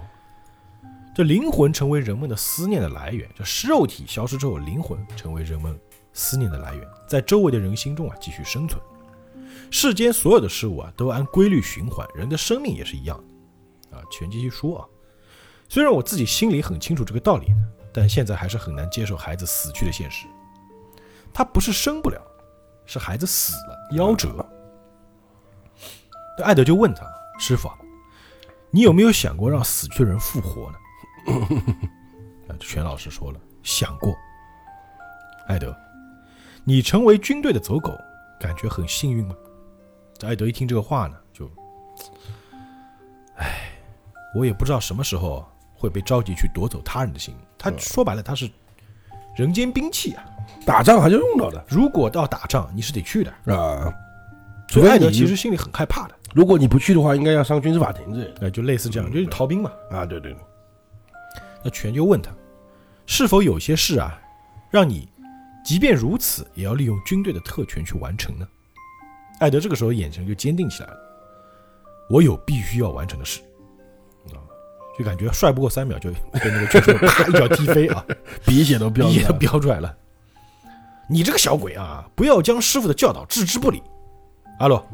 [1.13, 5.80] 这灵魂成为人们的思念的来源，这肉体消失之后，灵魂成为人们
[6.17, 8.82] 思念的来源，在周围的人心中啊继续生存。
[9.69, 13.23] 世间所有的事物啊都按规律循环，人的生命也是一样
[13.91, 14.01] 的啊。
[14.10, 14.86] 全继续说啊，
[15.69, 17.53] 虽然我自己心里很清楚这个道理，
[17.93, 20.25] 但现在还是很难接受孩子死去的现实。
[21.32, 22.19] 他不是生不了，
[22.88, 24.43] 是孩子死了，夭折。
[26.39, 27.06] 那艾德就问他
[27.38, 27.69] ：“师傅，
[28.71, 30.77] 你有没有想过让死去的人复活呢？”
[32.49, 34.15] 啊，全老师说了，想过。
[35.47, 35.75] 艾德，
[36.67, 37.97] 你成为军队的走狗，
[38.38, 39.34] 感觉很幸运吗？
[40.17, 41.49] 这艾德一听这个话呢，就，
[43.38, 43.71] 唉，
[44.36, 47.34] 我也不知道什么时候会被召集去夺走他人的心。
[47.58, 48.51] 他说白了，他是
[49.38, 50.25] 人间兵器啊。
[50.65, 53.32] 打仗还是用到的如果要打仗，你是得去的。
[53.56, 53.93] 啊。
[54.67, 59.71] 除所以艾德其实心里很害怕的，如果你不去的话，应该要上军事法庭之类的呃，就类似这样，就是逃兵嘛。
[59.89, 60.06] 啊。
[60.06, 60.41] 对对对，
[61.63, 62.30] 那全就问他，
[63.06, 64.19] 是否有些事啊，
[64.69, 65.08] 让你
[65.67, 68.47] 即便如此也要利用军队的特权去完成呢？
[69.41, 70.97] 艾德这个时候眼神就坚定起来了。
[72.10, 73.41] 我有必须要完成的事
[74.32, 74.39] 啊，
[74.97, 78.06] 就感觉帅不过三秒就被那个拳手啪一脚踢飞啊，
[78.45, 79.97] 鼻血都飙鼻也出来了飙出来了。
[81.10, 83.84] 你这个小鬼啊，不要将师傅的教导置之不理。
[84.60, 84.88] 阿洛，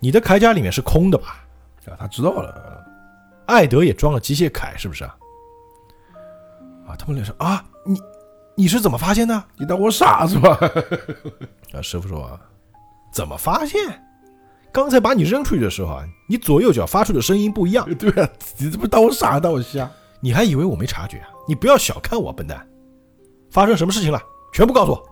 [0.00, 1.44] 你的铠甲里面是空的吧？
[1.86, 2.84] 啊，他知道了，
[3.46, 5.16] 艾德也装了机械铠，是不是啊？
[6.88, 7.96] 啊，他们俩说啊，你
[8.58, 9.40] 你是怎么发现的？
[9.56, 10.58] 你当我傻是吧？
[11.72, 12.40] 啊，师傅说啊，
[13.12, 13.78] 怎么发现？
[14.72, 19.88] 刚才把你扔出去的时候啊，你左右脚发出的声音不一样， 对啊，你这不当我傻，当我瞎？
[20.20, 21.28] 你还以为我没察觉啊？
[21.46, 22.66] 你不要小看我，笨蛋！
[23.48, 24.20] 发生什么事情了？
[24.52, 25.08] 全部告诉我。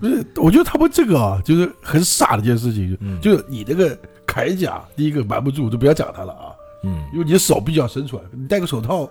[0.00, 3.94] 不是，我觉得他们这个啊，就是很傻的一件事情，嗯就是你这个
[4.26, 9.06] 铠甲，第一个瞒不住，就不要讲它了啊，嗯，因为你的手必须要伸出来，你戴个手套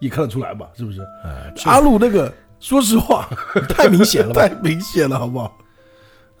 [0.00, 1.00] 也看得出来嘛，是不是？
[1.24, 3.28] 呃，这阿鲁那个，说实话，
[3.68, 4.48] 太明显了吧？
[4.48, 5.44] 太明显了，好不好？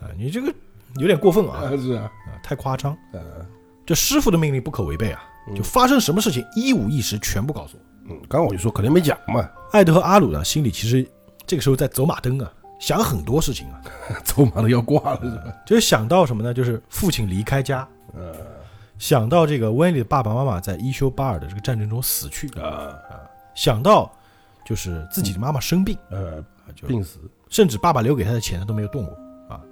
[0.00, 0.52] 啊，你这个
[0.96, 2.96] 有点过分啊，啊，是啊，啊，太夸张。
[3.12, 3.20] 呃，
[3.84, 5.22] 这师傅的命令不可违背啊！
[5.54, 7.82] 就发生什么事情，一五一十全部告诉我。
[8.10, 11.06] 嗯，刚刚我就说可能没讲嘛，艾德和阿鲁呢，心里其实
[11.46, 13.80] 这个时候在走马灯啊，想很多事情啊，
[14.24, 15.54] 走马灯要挂了是吧？
[15.64, 16.52] 就是想到什么呢？
[16.52, 18.34] 就是父亲离开家，呃
[18.98, 23.20] 想到这个温里的爸爸妈妈在伊修巴尔的这个战争中死去啊，啊
[23.54, 24.10] 想到
[24.66, 26.44] 就是自己的妈妈生病，呃，
[26.86, 29.14] 病死，甚至爸爸留给他的钱他都没有动过
[29.48, 29.62] 啊。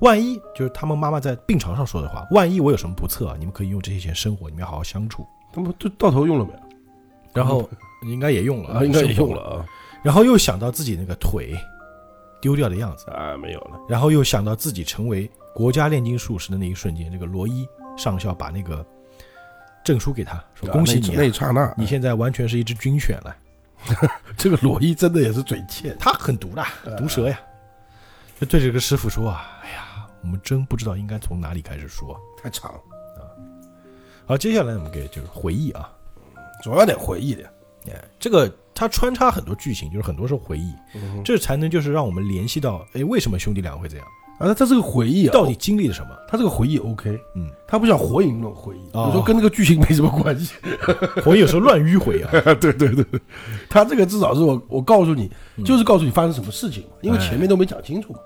[0.00, 5.24] 万一就是他们妈妈在病床上说的话，万一我有什么不测啊，你们可以用这些钱生活，你们要好好相处。
[5.52, 6.58] 他们都到头用了没有？
[7.32, 7.70] 然后
[8.02, 9.66] 应该也用了啊，应该也用了啊，
[10.02, 11.56] 然后又想到自己那个腿
[12.40, 18.84] 丢掉的样子，啊，没有了，然后又想到自己成为国家炼金术士的那一瞬间，这个罗伊上校把那个
[19.84, 23.36] 证书给他，说啊恭喜你、啊，那一刹那，你现在完全是一只军犬了。
[24.36, 26.64] 这个罗伊真的也是嘴欠，他很毒的，
[26.96, 27.38] 毒蛇呀。
[28.40, 32.18] 就对这个师傅说啊，哎呀，我们真不知道应该从哪里开始说。
[32.42, 32.78] 太长了。
[33.18, 33.20] 啊，
[34.26, 35.92] 好，接下来我们给就是回忆啊，
[36.62, 37.44] 总要得回忆的，
[37.86, 44.06] 哎，这个他穿插很多剧情，就是很多是回忆，嗯这才能就是让我们联系到，哎，为什么兄弟俩会这样
[44.40, 46.16] 啊，他这是个回忆啊，到底经历了什么？
[46.26, 50.54] 他这个回忆 OK，嗯，他不像火影那种回忆，哦有时候跟那个剧情没什么关系。
[51.22, 52.30] 火影有时候乱迂回啊。
[52.58, 53.04] 对对对，
[53.68, 58.18] 他这个至少是我我告诉你，嗯就是告诉你发生什么事情嘛，因为哎前面都没讲清楚嘛，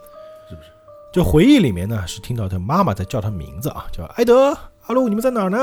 [0.49, 0.69] 是不是？
[1.13, 5.59] 就回忆里面呢，是听到他妈妈在叫他名字啊，叫艾德、阿鲁，你们在哪儿呢？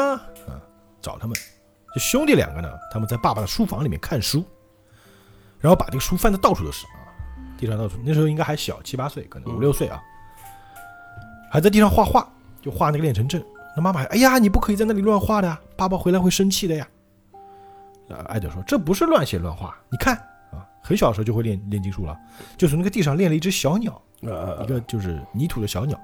[0.47, 0.59] 啊，
[1.01, 1.35] 找他们。
[1.93, 4.43] 这兄弟两个呢，他们在爸爸的书房里面看书，
[5.59, 7.03] 然后把这个书翻的到处都是啊，
[7.57, 7.97] 地上到处。
[8.05, 10.01] 那时候应该还小，七八岁，可能五六岁啊，
[11.51, 12.25] 还在地上画画，
[12.61, 13.43] 就画那个炼成阵。
[13.75, 16.87] 那妈妈，哎呀，你不可以在那里乱画的呀，爸爸回来会生气的呀。
[18.07, 20.15] 呃，艾德说，这不是乱写乱画，你看
[20.51, 22.17] 啊，很小的时候就会练炼金术了，
[22.57, 24.01] 就从那个地上练了一只小鸟。
[24.21, 25.99] 啊一个就是泥土的小鸟。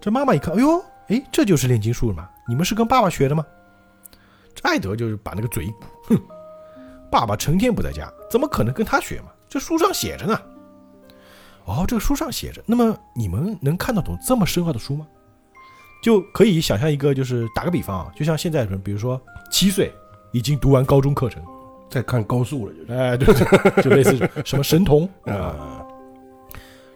[0.00, 2.26] 这妈妈一看，哎呦，哎，这就是炼金术嘛？
[2.48, 3.44] 你们是跟爸爸学的吗？
[4.54, 6.22] 这艾德就是把那个嘴一鼓，哼，
[7.10, 9.26] 爸爸成天不在家，怎么可能跟他学嘛？
[9.48, 10.40] 这书上写着呢。
[11.70, 15.06] 哦，这个书上写着，那么你们能看得懂这么深奥的书吗？
[16.02, 19.92] 就可以想象一个，就是打个比方啊，就像现在人，比如说七岁
[20.32, 21.42] 已经读完高中课程，
[21.88, 25.86] 在看高数了，就是哎，对对， 就类似什么神童 啊，啊，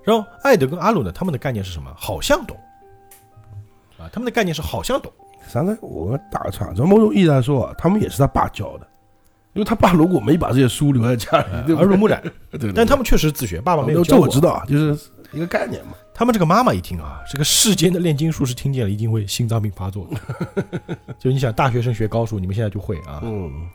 [0.03, 1.93] 然后艾德跟阿鲁呢，他们的概念是什么？
[1.97, 2.57] 好像懂
[3.99, 5.13] 啊，他们的概念是好像懂。
[5.47, 8.89] 啥呢我打个岔，从某种意义来说啊，他们也是他爸教的，
[9.55, 15.93] 因为他爸如果没把这些书留在家里，耳濡目染， 对对，但他们确实自学，爸爸没有这教这我知道啊，就是一个概念嘛。
[16.12, 20.97] 他们这个妈妈一听啊，这个世间的炼金术是听见了，一定会心脏病发作的。
[21.19, 23.21] 就你想，大学生学高数，你们现在就会啊。
[23.23, 23.69] 嗯，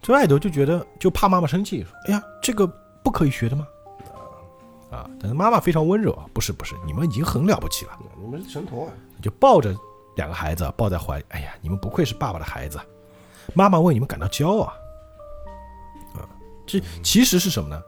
[0.00, 2.66] 这艾德就觉得就怕妈妈生气，说：“哎呀，这个
[3.02, 3.66] 不可以学的吗？”
[4.90, 9.74] 啊，但是妈妈非常温柔啊，不是不是，你们已经很了不起了，你们是神童啊，就抱着
[10.16, 12.80] 两个孩子抱在怀里，哎呀，你们不愧是爸爸的孩子，
[13.54, 14.72] 妈妈为你们感到骄傲啊！
[16.14, 16.28] 啊，
[16.66, 17.82] 这其实是什么呢？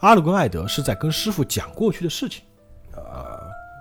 [0.00, 2.42] 阿鲁跟艾德是在跟师傅讲过去的事情，
[2.94, 3.38] 啊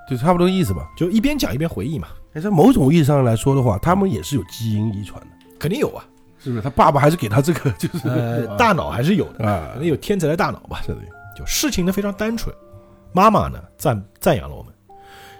[0.09, 0.89] 就差不多意思吧。
[0.97, 5.27] 就一边讲一边回忆嘛，哎，在某种意义上来说的话，他们也是有基因遗传的，
[5.59, 6.03] 肯定有啊，
[6.39, 6.61] 是不是？
[6.61, 10.81] 他爸爸还是给他这个， 就是呃，大脑还是有的，啊可能有天才的大脑吧。
[10.81, 11.01] 是的，
[11.37, 12.53] 就事情呢非常单纯，
[13.13, 14.73] 妈妈呢赞赞扬了我们，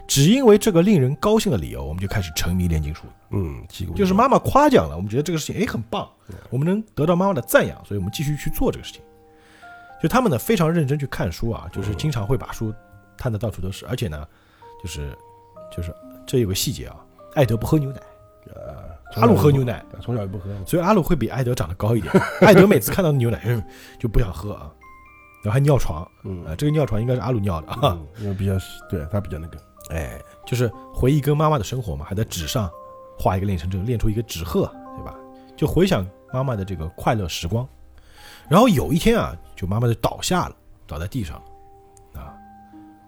[0.09, 3.13] 只因为这个令人高兴的理由，我们就开始沉迷炼金术了。
[3.29, 3.63] 嗯，
[3.95, 6.09] 就是妈妈夸奖了，我们觉得这个事情哎很棒，
[6.49, 9.03] 我们能得到妈妈的赞扬，所以我们继续去做这个事情。
[10.01, 12.73] 就他们呢非常认真去看书啊，就是经常会把书
[13.17, 14.27] 摊的到处都是，而且呢，
[14.81, 15.15] 就是
[15.71, 15.93] 就是
[16.25, 16.95] 这有个细节啊，
[17.35, 18.01] 艾德不喝牛奶，
[18.47, 22.11] 呃，阿鲁喝牛奶，从小就不喝，所以阿鲁会比艾德长得高一点。
[22.41, 23.63] 艾德每次看到牛奶嗯
[23.99, 24.71] 就不想喝啊，
[25.43, 27.79] 然后还尿床，嗯啊，这个尿床应该是阿鲁尿的啊。
[27.83, 28.53] 嗯，因为比较
[28.89, 29.57] 对他比较那个，
[29.89, 32.69] 哎，就是回忆跟妈妈的生活嘛，还在纸上
[33.17, 35.15] 画一个练成阵，练出一个纸鹤，对吧？
[35.55, 37.67] 就回想妈妈的这个快乐时光。
[38.47, 40.55] 然后有一天啊，就妈妈就倒下了，
[40.87, 41.35] 倒在地上
[42.15, 42.33] 了，啊，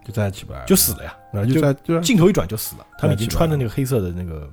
[0.06, 1.18] 就再也起不来了，就死了呀。
[1.34, 4.48] 啊就在就镜头一转就死了，他们已经穿着那个黑色的那个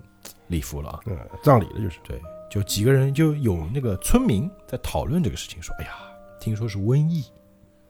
[0.47, 1.01] 礼服了啊。
[1.07, 5.93] 嗯葬礼了就是，对，就几个人就有那个村民在讨论这个事情，说：“哎呀，
[6.41, 7.25] 听说是瘟疫，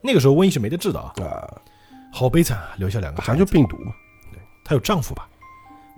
[0.00, 1.60] 那个时候瘟疫是没得治的啊，啊，
[2.12, 3.44] 好悲惨啊，留下两个孩咱子。
[3.44, 3.92] 就病毒嘛，
[4.68, 5.26] 她有丈夫吧？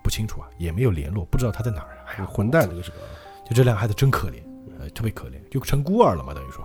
[0.00, 2.04] 不清楚啊，也没有联络，不知道她在哪儿啊。
[2.06, 2.98] 哎呀，混蛋这个是个，
[3.44, 4.40] 就这两个孩子真可怜，
[4.78, 6.64] 呃，特别可怜，就成孤儿了嘛，等于说。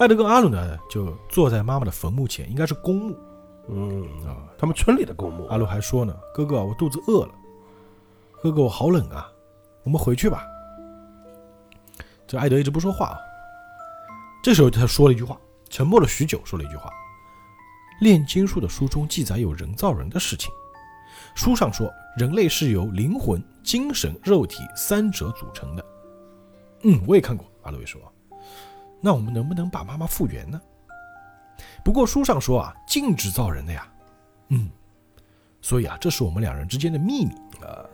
[0.00, 3.16] 艾德跟阿鲁呢，就坐在妈妈的坟墓前，应该是公墓
[3.68, 4.50] 嗯啊。
[4.58, 7.34] 他们村里的公墓阿鲁还说呢：“哥哥，我肚子饿了，
[8.42, 9.30] 哥哥，我好冷啊，
[9.84, 10.44] 我们回去吧。”
[12.26, 13.18] 这艾德一直不说话啊。
[14.42, 15.38] 这时候他说了一句话，
[15.70, 16.90] 沉默了许久，说了一句话
[18.00, 20.50] ：“炼金术的书中记载有人造人的事情，
[21.34, 25.84] 书上说人类是由灵魂、精神、肉体三者组成的。”
[26.82, 27.46] 嗯，我也看过。
[27.62, 28.00] 阿鲁也说
[29.00, 30.60] ：“那我们能不能把妈妈复原呢？”
[31.82, 33.90] 不过书上说啊，禁止造人的呀。
[34.48, 34.68] 嗯，
[35.62, 37.88] 所以啊，这是我们两人之间的秘密啊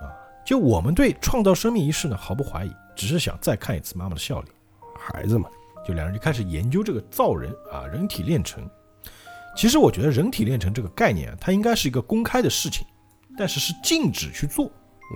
[0.00, 0.06] 啊！
[0.44, 4.54] 就我们对创造生命一事呢毫不怀疑，只是想再看一次妈妈的笑脸。
[4.96, 5.48] 孩子嘛，
[5.84, 8.68] 就两人就开始研究这个造人啊，人体炼成。
[9.56, 12.86] 其实我觉得人体炼成这个概念啊，它应该是一个公开的事情，
[13.36, 14.66] 但是是禁止去做。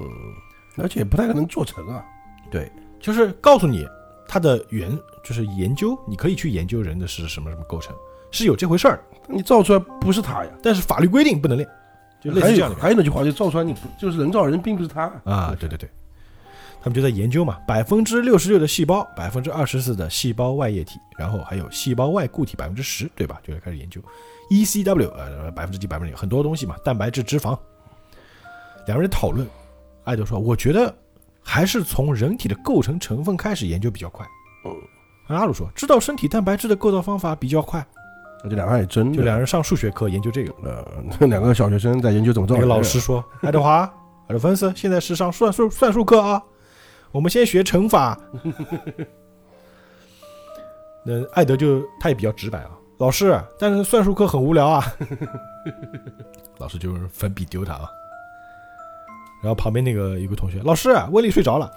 [0.01, 0.35] 嗯
[0.79, 2.05] 而且不太可能做成啊，
[2.51, 2.71] 对，
[3.01, 3.89] 就是告诉你
[4.29, 7.97] 它的原，就是研究，你可以去研究人的是什么什么构成，
[8.31, 11.67] 是有这回事儿，你造出来不是他呀，但是法律规定不能练，
[12.21, 12.77] 就类似这样的。
[12.79, 15.11] 还有那句话，就造出来你不就是人造人，并不是他。
[15.25, 15.89] 啊，对对对，
[16.87, 23.41] 他们就在研究嘛，百分之六十六的细胞，百分之二十四的细胞外液体，然后还有细胞外固体百分之十，对吧？
[23.43, 24.01] 就开始研究
[24.51, 27.59] ECW，呃，百分之几百分之几很多东西嘛，蛋白质、脂肪。
[28.87, 29.45] 两个人讨论，
[30.05, 30.95] 艾德说：“我觉得
[31.43, 34.25] 还是从人体的构成成分开始研究比较快。”
[34.65, 37.85] 嗯，阿鲁说：“知道身体蛋白质的构造方法比较快。
[38.49, 40.55] 这两个也真的，就两人上数学课研究这个。
[40.63, 43.93] 呃，两个小学生在研究怎么造那个老师说：“爱德华，
[44.29, 46.41] 爱德芬斯，现在是上算术算术课啊，
[47.17, 48.21] 我们先学乘法。
[51.03, 54.85] ”那艾德就他也比较直白啊，老师，但是算术课很无聊啊。
[56.59, 57.89] 老师就是粉笔丢他啊。
[59.43, 61.73] 然后旁边那个有个同学，老师，威力睡着了。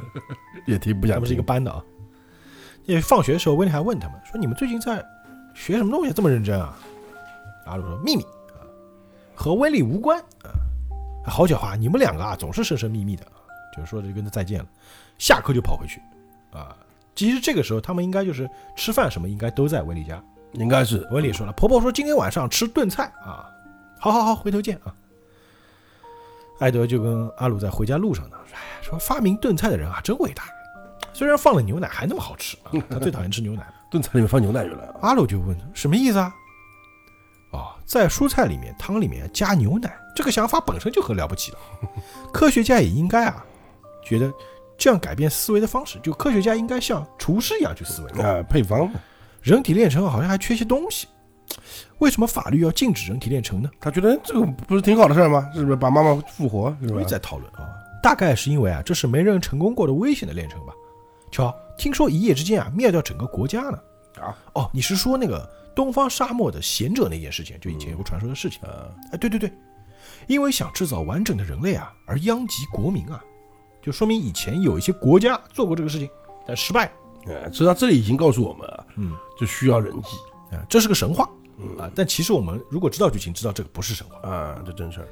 [0.66, 1.82] 也听不想他们是一个班的啊。
[2.84, 5.02] 因为放学的时候，威力还问他们说：“你们最近在
[5.54, 6.76] 学什么东西，这么认真啊？”
[7.64, 8.60] 阿鲁说：“秘密啊，
[9.34, 10.52] 和威力无关啊。”
[11.26, 13.35] 好狡猾，你们两个啊，总是神神秘秘的啊，
[13.76, 14.66] 就是说着就跟他再见了，
[15.18, 16.00] 下课就跑回去
[16.52, 16.76] 啊。
[17.14, 20.22] 其实这个时候他们应该就是吃饭什么，应该都在威利家。
[20.52, 23.44] 应该是威利说了，婆婆说今天晚上吃炖菜啊，
[23.98, 24.94] 好好好，回头见啊。
[26.60, 30.44] 艾德就跟阿鲁在回家路上呢，说哎，说发明炖菜的人啊，真伟大。
[31.12, 33.66] 虽然放了牛奶还那么好吃啊，他最讨厌吃牛奶。
[33.90, 36.34] 炖菜里面放牛奶原来啊阿鲁就问什么意思啊？
[37.52, 41.58] 哦，在蔬菜里面、汤里面加牛奶，这个想法本身就很了不起了。
[42.32, 43.44] 科学家也应该啊，
[44.08, 44.32] 觉得
[44.78, 48.22] 这样改变思维的方式，就科学家应该像厨师一样去思维。
[48.22, 49.00] 啊，配方嘛，
[49.42, 51.06] 人体炼成好像还缺些东西，
[51.98, 53.70] 为什么法律要禁止人体炼成呢？
[53.80, 55.50] 他觉得这个不是挺好的事儿吗？
[55.54, 57.06] 是不是把妈妈复活是吧我也？
[57.06, 57.66] 在讨论啊，
[58.02, 60.72] 大概是因为啊，这是没人成功过的危险的炼成吧。
[61.30, 63.78] 瞧，听说一夜之间啊，灭掉整个国家呢。
[64.20, 68.60] 啊，哦，你是说那个东方沙漠的贤者那件事情，就以前有个传说的事情。
[68.62, 69.52] 呃，哎，对对对，
[70.26, 73.22] 因为想制造完整的人类啊，而殃及国民啊，
[73.86, 76.10] 就说明以前有一些国家做过这个事情，
[76.44, 76.90] 但失败。
[77.26, 80.08] 呃，实际上这里已经告诉我们啊，嗯，就需要人机
[80.56, 81.22] 啊，这是个神话
[81.78, 84.28] 啊，但其实我们如果知道剧情，知道这个不是神话。
[84.28, 85.08] 啊，这真事儿。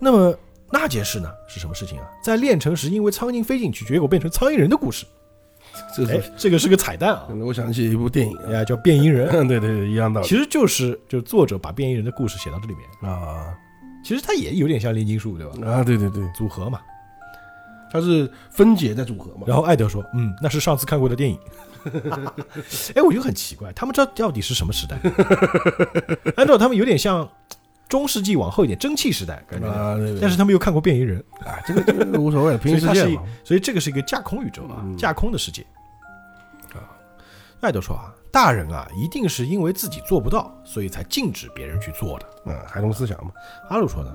[0.00, 0.36] 那么
[0.72, 2.10] 那件事呢，是什么事情啊？
[2.20, 5.06] 在炼成时，因为苍蝇飞进去，结果变成苍蝇人的故事。
[5.94, 9.28] 这这个是个彩蛋啊，我想起一部电影啊呀，叫变蝇人。
[9.38, 13.54] 啊，对对对，一样道理其实就是就是作者把变异人的故事写到这里面，啊
[14.04, 15.66] 其实它也有点像炼金术，对吧？
[15.66, 16.78] 啊，对对对，组合嘛。
[17.94, 19.44] 它是分解再组合嘛。
[19.46, 21.38] 然后艾德说：“嗯，那是上次看过的电影。
[22.96, 24.98] ”哎，我就很奇怪，他们这到底是什么时代？
[26.36, 27.28] 按照他们有点像
[27.88, 33.22] 中世纪往后一点蒸汽时代感觉，啊，对对但是他们又看过变异人，啊，这个这个无所谓，所平行世界嘛。
[33.44, 35.64] 所以这个是一个架空宇宙啊，嗯架空的世界
[36.72, 36.82] 啊。
[37.60, 42.26] 艾德说啊，大人啊，一定是因为自己做不到，所以才禁止别人去做的。
[42.46, 43.30] 嗯，孩童思想嘛。
[43.68, 44.12] 阿鲁说呢，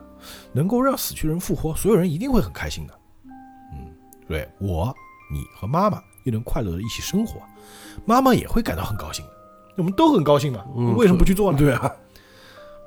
[0.51, 2.93] 能够让死去人复活，所有人一定会很开心的。
[4.29, 4.95] 嗯，对我、
[5.31, 7.41] 你和妈妈又能快乐的一起生活，
[8.05, 9.31] 妈妈也会感到很高兴的。
[9.75, 11.57] 我们都很高兴嘛，嗯为什么不去做呢？
[11.57, 11.95] 对啊，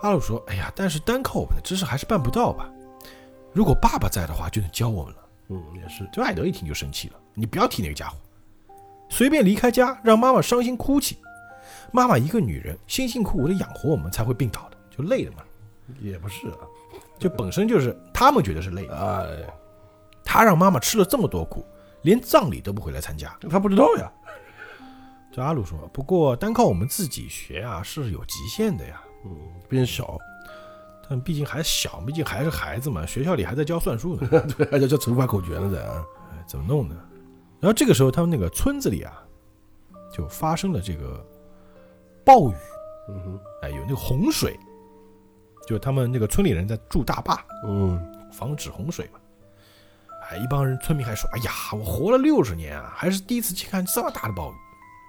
[0.01, 2.69] 阿鲁说：“哎呀，但是单靠我们的知识还是办不到吧？
[3.53, 5.19] 如果爸爸在的话，就能教我们了。
[5.49, 8.17] 嗯，也是。”就艾德一听就生气了：“你不要提那个家伙，
[9.09, 11.17] 随便离开家，让妈妈伤心哭泣。
[11.93, 15.39] 妈妈一个女人，辛辛苦苦的养活我们，才会病倒的，就累的嘛。
[16.01, 16.59] 也不是啊，
[17.19, 18.97] 就本身就是他们觉得是累的。
[18.97, 19.55] 哎，
[20.25, 21.65] 他让妈妈吃了这么多苦，
[22.03, 23.37] 连葬礼都不回来参加。
[23.51, 24.11] 他不知道呀。
[25.35, 29.03] 这阿鲁说：“不过单靠我们自己学啊是有极限的呀。
[29.25, 29.35] 嗯，
[29.69, 30.19] 变小，
[31.09, 36.05] 但毕竟还小，毕竟还是孩子嘛，学校里还在教算术呢， 对，还在教乘法口诀呢，在啊。
[36.33, 36.95] 哎怎么弄呢？”
[37.61, 39.23] 然后这个时候，他们那个村子里啊，
[40.13, 41.25] 就发生了这个
[42.25, 42.55] 暴雨，
[43.09, 44.59] 嗯哼，哎，有那个洪水，
[45.67, 47.99] 就他们那个村里人在筑大坝，嗯，
[48.31, 49.21] 防止洪水嘛。
[50.33, 54.55] 哎，一帮人村民还说：“哎呀，我活了六十年啊，还是第一次去看这么大的暴雨。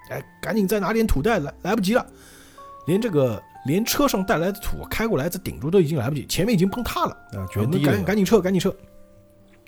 [0.10, 2.06] 哎，赶紧再拿点土袋来，来不及了，
[2.86, 7.12] 连这个连车上带来的土开过来再顶住都已经来不及，前面已经崩塌了。
[7.32, 8.70] 啊，我们赶决堤了，赶紧撤，赶紧撤！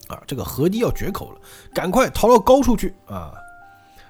[0.07, 1.39] 啊，这个河堤要决口了，
[1.73, 3.33] 赶快逃到高处去啊！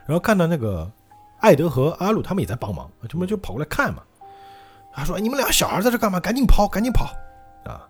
[0.05, 0.91] 然后看到那个
[1.39, 4.01] 艾德和阿鲁他们也在帮忙，他们就跑过来看嘛。
[4.93, 6.19] 他说：“哎你们俩小孩在这干嘛？
[6.19, 7.13] 赶紧跑，赶紧跑！”
[7.65, 7.87] 啊，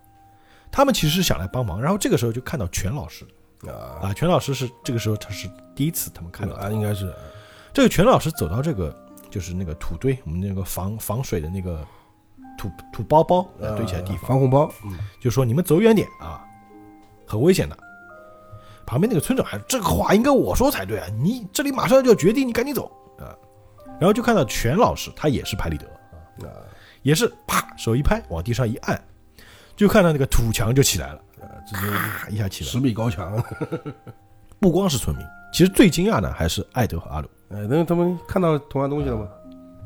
[0.71, 1.81] 他们其实是想来帮忙。
[1.81, 3.25] 然后这个时候就看到全老师
[3.67, 4.07] 啊。
[4.07, 6.67] 啊，全老师是这个时候他是第一次他们看到他。
[6.67, 7.13] 啊，应该是。
[7.73, 8.95] 这个全老师走到这个
[9.29, 11.85] 就是那个土堆，我们那个防防水的那个
[12.57, 16.45] 土土包包呃堆起来的地方，防洪包，嗯就说你们走远点啊，
[17.27, 17.77] 很危险的。
[18.85, 23.35] 旁边那个村长还这个话应该我说才对啊，你这里马上就要决定，你赶紧走啊。
[23.99, 25.85] 然后就看到全老师，他也是拍立得，
[26.47, 26.53] 啊，
[27.01, 29.03] 也是啪手一拍往地上一按，
[29.75, 31.34] 就看到那个土墙就起来了，啊
[31.65, 32.79] 直接啪一下起来十。
[32.79, 33.43] 米高墙，
[34.59, 37.29] 不光是村民，其实最惊讶的还是艾德和阿鲁。
[37.49, 39.27] 哎，那他们看到同样东西了吗？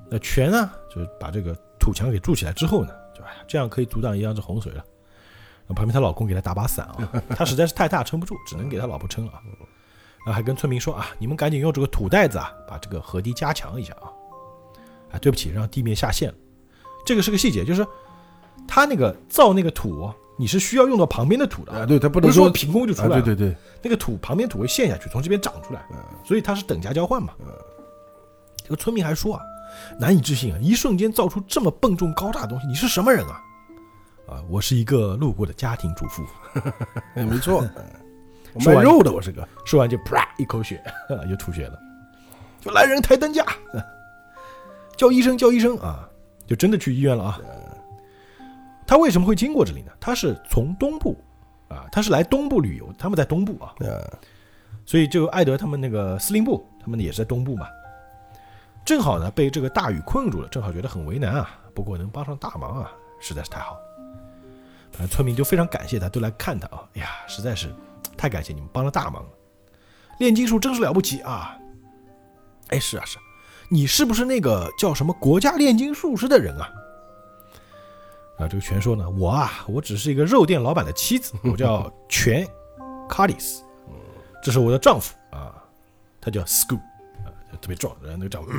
[0.10, 4.84] 那全呢，就是把这个土墙给筑起来之后呢，就哎呀，这样可以阻挡一样子洪水了。
[5.68, 6.98] 然后旁边她老公给她打把伞啊，
[7.36, 9.42] 她实在是太大撑不住，只能给她老婆撑了啊。
[10.26, 14.10] 然后还跟村民说啊，你们赶紧用这个土袋子啊，把这个河堤加强一下啊。
[15.12, 16.36] 啊，对不起，让地面下陷了。
[17.06, 17.86] 这个是个细节，就是
[18.68, 23.22] 他那个造那个土，你是需要用到旁边的土的啊，对它不能说说凭空就出啊，来了。
[23.22, 25.86] 对对对，那个土旁边土会陷下去，从这边长出来，
[26.26, 27.34] 所以它是等价交换嘛。
[28.64, 29.42] 这个村民还说啊，
[30.00, 33.42] 难以置信啊，一瞬间造出这么笨重高大的东西，你是什么人啊？
[34.30, 36.24] 啊，我是一个路过的家庭主妇。
[37.16, 37.62] 哎， 没错，
[38.66, 40.82] 卖肉的，我是个，说完就啪一口血，
[41.30, 41.78] 又吐血了，
[42.62, 43.46] 就来人抬担架，
[44.96, 46.08] 叫医生叫医生啊，
[46.48, 47.42] 就真的去医院了啊。
[48.90, 49.92] 他为什么会经过这里呢？
[50.00, 51.16] 他是从东部
[51.68, 54.02] 啊，他是来东部旅游，他们在东部啊，呃，
[54.84, 57.68] 所以就艾德他们那个司令部，他们也是在东部嘛，
[58.84, 61.48] 正好呢被这个大雨困住了，正好觉得很为难啊。
[61.76, 63.78] 不过能帮上大忙啊，实在是太好。
[64.92, 66.84] 反正村民就非常感谢他，都来看他啊。
[66.96, 67.72] 哎呀，实在是
[68.18, 69.30] 太感谢你们帮了大忙了。
[70.18, 71.56] 炼金术真是了不起啊！
[72.70, 73.22] 哎，是啊是啊，
[73.70, 76.68] 你是不是那个叫什么国家炼金术师的人啊？
[78.40, 82.48] 啊，这个全说呢，我啊，我只是一个肉店老板的妻子，我叫全
[83.08, 83.64] 卡里斯，
[84.42, 85.62] 这是我的丈夫啊，
[86.22, 86.80] 他叫 Scoop
[87.26, 87.28] 啊，
[87.62, 88.52] 特别壮，然后那个丈夫，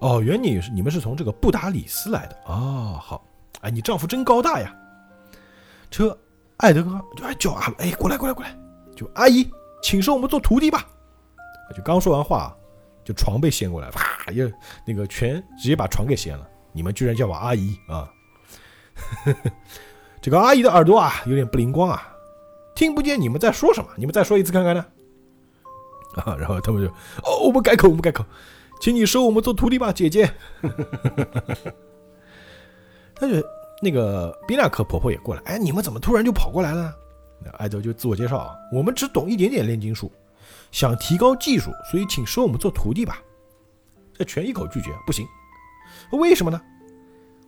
[0.00, 3.24] 哦，原你你们是从这个布达里斯来的哦，好，
[3.60, 4.74] 哎，你丈夫真高大呀。
[5.88, 6.18] 车
[6.56, 8.58] 艾德哥就哎叫阿，哎，过来过来过来，
[8.96, 9.48] 就阿姨，
[9.82, 10.84] 请收我们做徒弟吧。
[11.76, 12.56] 就刚说完话，
[13.04, 14.50] 就床被掀过来，啪，又
[14.84, 16.48] 那个全直接把床给掀了。
[16.72, 18.10] 你们居然叫我阿姨啊！
[20.20, 22.14] 这个阿姨的耳朵啊，有点不灵光啊，
[22.74, 23.90] 听不见你们在说什么。
[23.96, 24.84] 你们再说一次看看呢？
[26.14, 26.88] 啊， 然后他们就
[27.24, 28.24] 哦，我们改口，我们改口，
[28.80, 30.30] 请你收我们做徒弟吧，姐姐。
[33.14, 33.34] 他就
[33.80, 36.94] 那个比纳克婆婆也过来，哎，你们怎么突然就跑过来了呢？
[37.44, 40.12] 那艾德就自我介绍啊，我们只懂一点点炼金术，
[40.70, 43.20] 想提高技术，所以请收我们做徒弟吧。
[44.14, 45.26] 这全一口拒绝，不行。
[46.12, 46.60] 为什么呢？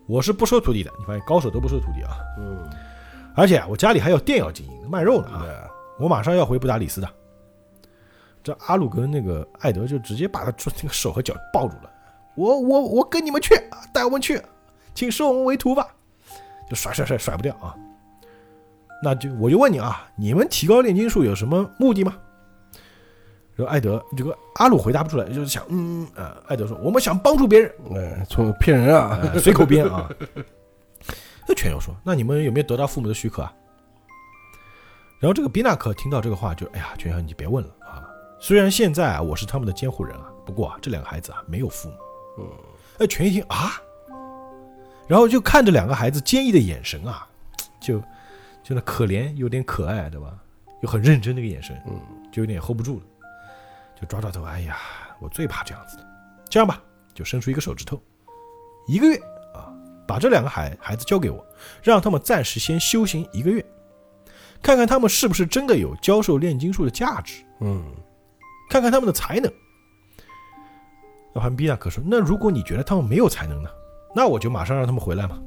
[0.07, 0.91] 我是不收徒弟的。
[0.99, 2.17] 你发现高手都不收徒弟啊？
[2.39, 2.69] 嗯，
[3.35, 7.09] 而且我家里还有店要经营，卖肉呢啊，我马上要回布达里斯的。
[8.43, 10.53] 这阿鲁跟那个艾德就直接把他
[10.83, 11.91] 那个手和脚抱住了。
[12.35, 13.55] 我我我跟你们去，
[13.93, 14.43] 带我们去，
[14.95, 15.89] 请收我们为徒吧。
[16.69, 17.75] 就甩甩甩甩不掉啊！
[19.03, 22.17] 那就我就问你啊，你们提高炼金术有什么目的吗？
[23.57, 30.09] 然后艾德这个阿鲁回答不出来，就是想嗯呃，艾德说我们想帮助别人，哎，从骗人啊，呃随口编啊。
[31.47, 33.53] 那全友说：“那你们有没有得到父母的许可啊？”
[35.21, 38.09] 然后这个比纳克听到这个话就，哎呀，全友你别问了啊。
[38.41, 41.95] 虽然现在啊我是他们的监护人啊，不过啊这两个孩子啊没有父母。
[42.39, 42.49] 嗯，
[42.99, 43.73] 哎，全一听啊，
[45.07, 47.29] 然后就看着两个孩子坚毅的眼神啊，
[47.79, 48.01] 就
[48.63, 50.35] 就那可怜有点可爱，对吧？
[50.81, 52.01] 又很认真那个眼神，嗯，
[52.33, 53.03] 就有点 hold 不住了，
[54.05, 54.77] 抓抓头，哎呀，
[55.21, 56.07] 我最怕这样子的。
[56.49, 56.81] 这样吧，
[57.15, 58.01] 就伸出一个手指头，
[58.87, 59.17] 一个月
[59.55, 59.73] 啊，
[60.07, 61.45] 把这两个孩孩子交给我，
[61.83, 63.65] 让他们暂时先修行一个月，
[64.63, 67.85] 看看他们是不是真的有教授炼金术的价值，嗯，
[68.71, 69.53] 看看他们的才能。
[71.35, 73.69] 那潘比纳克说：“那如果你觉得他们没有才能呢？
[74.15, 75.43] 那我就马上让他们回来嘛。”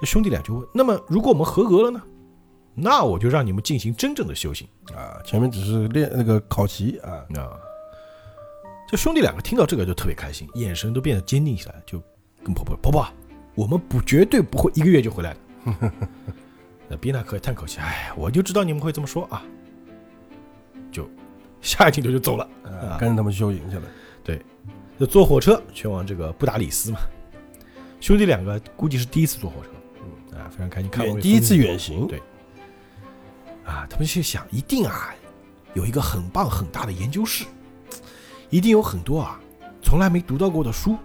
[0.00, 2.02] 这兄弟俩就问：“那么如果我们合格了呢？
[2.80, 7.58] 那我就让你们进行真正的修行。”啊，前面只是练那个考级啊，啊，
[8.88, 12.02] 这兄弟两个听到这个就特别开心，眼神都变得坚定起来，就
[12.42, 13.06] 跟婆婆婆婆，
[13.54, 15.40] 我们不绝对不会一个月就回来的。
[16.88, 19.44] 那比纳克叹口气，哎，我就知道你们会这么说啊，
[20.90, 21.08] 就
[21.60, 23.82] 下一镜头就走了，啊，跟着他们修行去了，
[24.24, 24.40] 对。
[24.98, 26.98] 就坐火车前往这个布达里斯嘛。
[28.00, 29.68] 兄弟两个估计是第一次坐火车，
[30.02, 30.38] 嗯。
[30.40, 32.20] 啊，非常开心，看完远第一次远行，对
[33.68, 35.14] 啊，他们就想，一定啊，
[35.74, 37.44] 有一个很棒很大的研究室，
[38.50, 39.38] 一定有很多啊
[39.82, 40.96] 从来没读到过的书。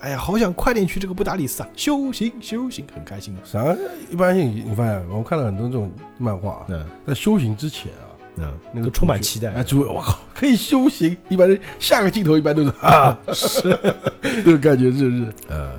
[0.00, 3.40] 哎呀，好想快点去这个布达里斯啊，修行修行，很开心啊。
[3.44, 3.76] 啥？
[4.10, 8.04] 一般性你发现，我们看了很多这种漫画啊，嗯在修行之前啊，
[8.36, 13.78] 嗯，那个都充满期待哎，主我靠，可以修行，一般人下个镜头一般都是啊， 是
[14.22, 15.32] 这种感觉，是不是？
[15.48, 15.72] 呃，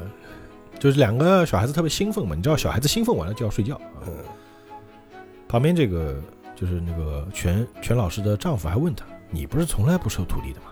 [0.79, 3.79] 就是两个小孩子特别兴奋嘛，你知道小孩子兴奋完了就要睡觉。
[4.07, 4.13] 嗯
[5.47, 6.15] 旁边这个
[6.55, 10.67] 就是那个全全老师的丈夫还问他：“你不是从来不收徒弟的吗？”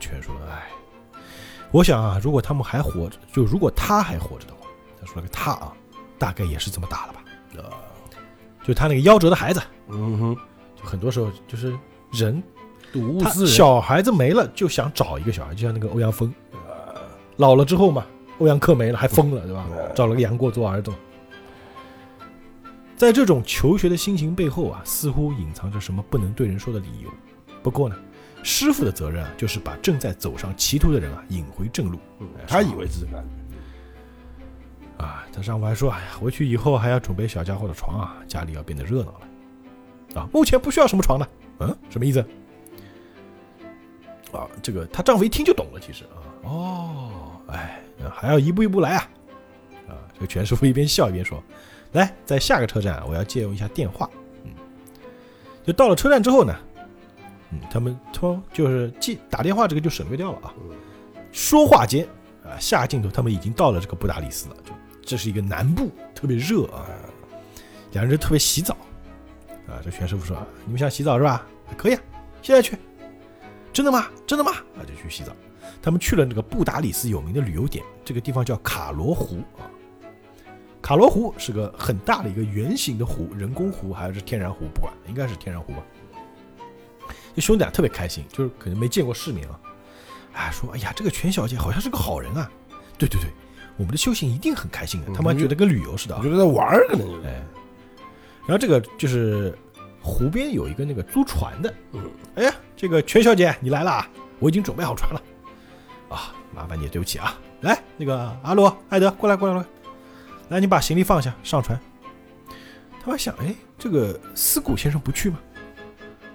[0.00, 0.68] 全说：“哎，
[1.70, 4.66] 我想啊，如果他们还活着，就如果他还活着的话，
[5.00, 5.72] 他说了个他啊，
[6.18, 7.22] 大概也是这么打了吧？
[7.62, 7.70] 啊，
[8.64, 10.36] 就他那个夭折的孩子，嗯哼，
[10.74, 11.72] 就很多时候就是
[12.10, 12.42] 人，
[12.92, 16.32] 睹物思人，小孩子没了就想找一个小孩，就像那个欧阳锋，
[17.36, 18.04] 老了之后嘛，
[18.38, 19.66] 欧阳克没了还疯了，对吧？
[19.94, 20.90] 找了个杨过做儿子。
[23.02, 27.10] 在这种求学的心情背后啊，似乎隐藏着什么不能对人说的理由。
[27.60, 27.96] 不过呢，
[28.44, 31.98] 师傅的责任啊，就是把正在走上歧途的人啊引回正路。
[32.20, 33.18] 嗯他以为是这个，
[35.04, 40.20] 啊，他丈夫还说：“哎呀，回去以后还要准备小家伙的床啊，家里要变得热闹了。
[40.20, 41.28] 啊，目前不需要什么床的。
[41.58, 42.24] 嗯，什么意思？
[44.30, 47.82] 啊，这个她丈夫一听就懂了，其实啊，哦，哎，
[48.12, 49.10] 还要一步一步来啊。
[49.88, 51.42] 啊，这个全师傅一边笑一边说
[51.92, 54.08] ：“来，在下个车站啊我要借用一下电话。”
[54.44, 54.50] 嗯，
[55.64, 56.54] 就到了车站之后呢，
[57.50, 60.54] 嗯，他们通就是记打电话这个就省略掉了啊。
[61.32, 62.06] 说话间
[62.44, 64.72] 啊，下镜头他们已经到了这个布达里斯了，就
[65.02, 66.86] 这是一个南部，特别热啊，
[67.92, 68.76] 两人特别洗澡
[69.66, 69.80] 啊。
[69.84, 71.46] 这全师傅说：“啊你们想洗澡是吧？
[71.76, 72.02] 可以啊，
[72.42, 72.76] 现在去。
[73.72, 74.06] 真的吗？
[74.26, 74.52] 真的吗？
[74.76, 75.32] 啊，就去洗澡。
[75.80, 79.64] 他们去了那个布达里斯有名的旅游点，这个地方叫卡罗湖啊。
[80.82, 85.78] 卡罗湖是个很大的一个圆形的湖，人工湖还是天然湖，不管，应该是天然湖吧。
[87.34, 89.60] 这兄弟啊特别开心，就是可能没见过世面啊，
[90.34, 92.50] 哎，说哎呀，这个全小姐好像是个好人啊。
[92.98, 93.30] 对对对，
[93.76, 96.28] 我们的修行一定很开心的，他们觉得跟旅游似的啊我。
[96.28, 97.42] 觉得在玩儿可能就是，哎，
[98.46, 99.56] 然后这个就是
[100.00, 104.10] 湖边有一个那个租船的，嗯，哎呀，这个全小姐你来了啊，
[104.40, 105.22] 我已经准备好船了，
[106.08, 109.66] 啊，麻烦你，对不起啊，来，那个阿罗、艾德过来过来过来，来，
[110.48, 111.78] 你把行李放下，上船。
[113.02, 115.38] 他们想，哎，这个思古先生不去吗？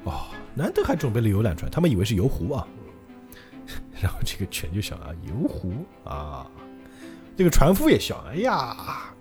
[0.03, 2.67] 哦，难得还准备了游览船，他们以为是游湖啊。
[4.01, 6.49] 然后这个犬就想啊，游湖啊，
[7.37, 9.13] 这个船夫也想，哎呀，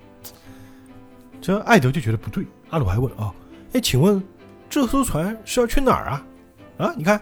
[1.41, 3.33] 这艾德就觉得不对，阿鲁还问哦，
[3.75, 4.23] 哎，请问
[4.69, 6.27] 这艘船是要去哪儿啊？
[6.79, 7.21] 啊，你看，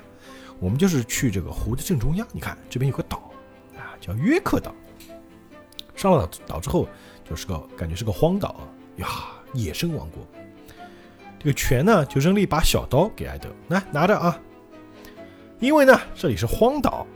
[0.59, 3.31] 我们就是去这个湖的正中央，你看这边有个岛
[3.77, 4.75] 啊，叫约克岛。
[5.95, 6.89] 上了岛岛之后，
[7.25, 8.63] 就是个感觉是个荒岛啊，
[8.97, 9.09] 呀，
[9.53, 10.27] 野生王国。
[11.39, 14.39] 这个犬呢，就扔了一把小刀给艾德，来拿着啊，
[15.59, 17.07] 因为呢这里是荒岛。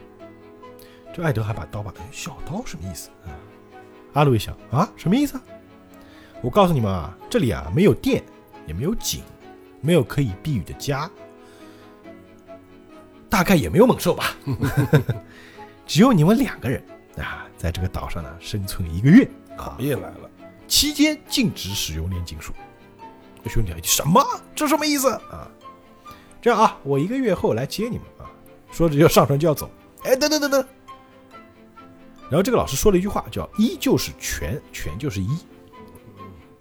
[1.15, 3.33] 这艾德还把刀把，小刀什么意思啊？
[4.13, 5.43] 阿鲁一想啊，什么意思啊？
[6.41, 8.23] 我告诉你们啊，这里啊没有电，
[8.67, 9.23] 也没有井，
[9.81, 11.11] 没有可以避雨的家，
[13.29, 14.37] 大概也没有猛兽吧。
[15.87, 16.83] 只有你们两个人
[17.17, 19.29] 啊，在这个岛上呢生存一个月
[19.59, 20.31] 啊，也来了，
[20.67, 22.53] 期间禁止使用炼金术。
[23.45, 24.25] 这兄弟啊，什么？
[24.55, 25.51] 这什么意思啊？
[26.41, 28.25] 这样啊，我一个月后来接你们啊。
[28.71, 29.71] 说着就上船就要走。
[30.05, 30.65] 哎，等等等等。
[32.31, 35.29] 然后这个老师说了一句话，叫“一就是全，全就是一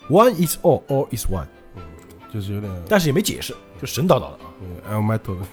[0.10, 1.46] ”，one is all, all is one。
[2.34, 4.54] 就是有点，但是也没解释，就神叨叨的啊。
[4.62, 5.48] 嗯，哎，我买头了，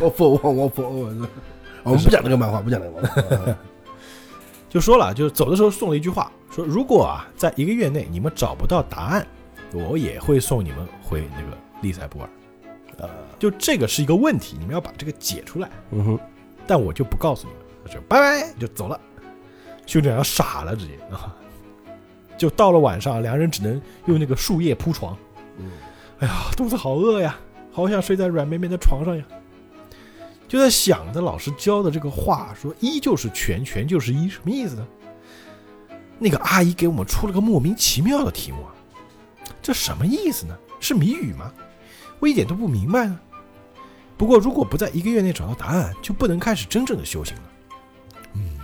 [0.00, 1.28] 我不我我不我，
[1.82, 3.56] 我们不讲那个漫画，不讲那个漫画，
[4.74, 9.24] 就说了，就是走的时候送了一句话，说如果啊，在一个月内你们找不到答案，
[9.72, 12.28] 我也会送你们回那个利塞布尔。
[12.98, 13.08] 呃，
[13.38, 16.18] 就这个是一个问题，你们要把这个解出来，嗯哼，
[16.66, 19.00] 但我就不告诉你们，他就拜拜就走了。
[19.86, 21.32] 兄弟俩傻了，直接啊！
[22.36, 25.16] 就到了晚上，两人只能用那个树叶铺床。
[25.58, 25.70] 嗯，
[26.18, 27.38] 哎呀，肚子好饿呀，
[27.70, 29.24] 好想睡在软绵绵的床上呀。
[30.54, 34.86] 就在想着老师教的这个话，说一就是全，全就是一，什么意思呢？
[36.16, 38.70] 那个阿姨给我们出了个莫名其妙的题目啊，
[39.60, 40.56] 这什么意思呢？
[40.78, 41.52] 是谜语吗？
[42.20, 43.18] 我一点都不明白呢。
[44.16, 47.42] 不过如果不在一个月内找到答案，就不能开始真正的修行了。
[48.34, 48.56] 嗯，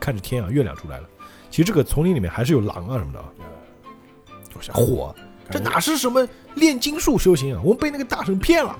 [0.00, 1.08] 看着天啊，月亮出来了。
[1.52, 3.26] 其实这个丛林里面还是有狼啊什么的啊。
[4.56, 5.14] 我想火，
[5.48, 6.26] 这哪是什么
[6.58, 7.60] 炼金术修行啊？
[7.64, 8.78] 我们被那个大婶骗了。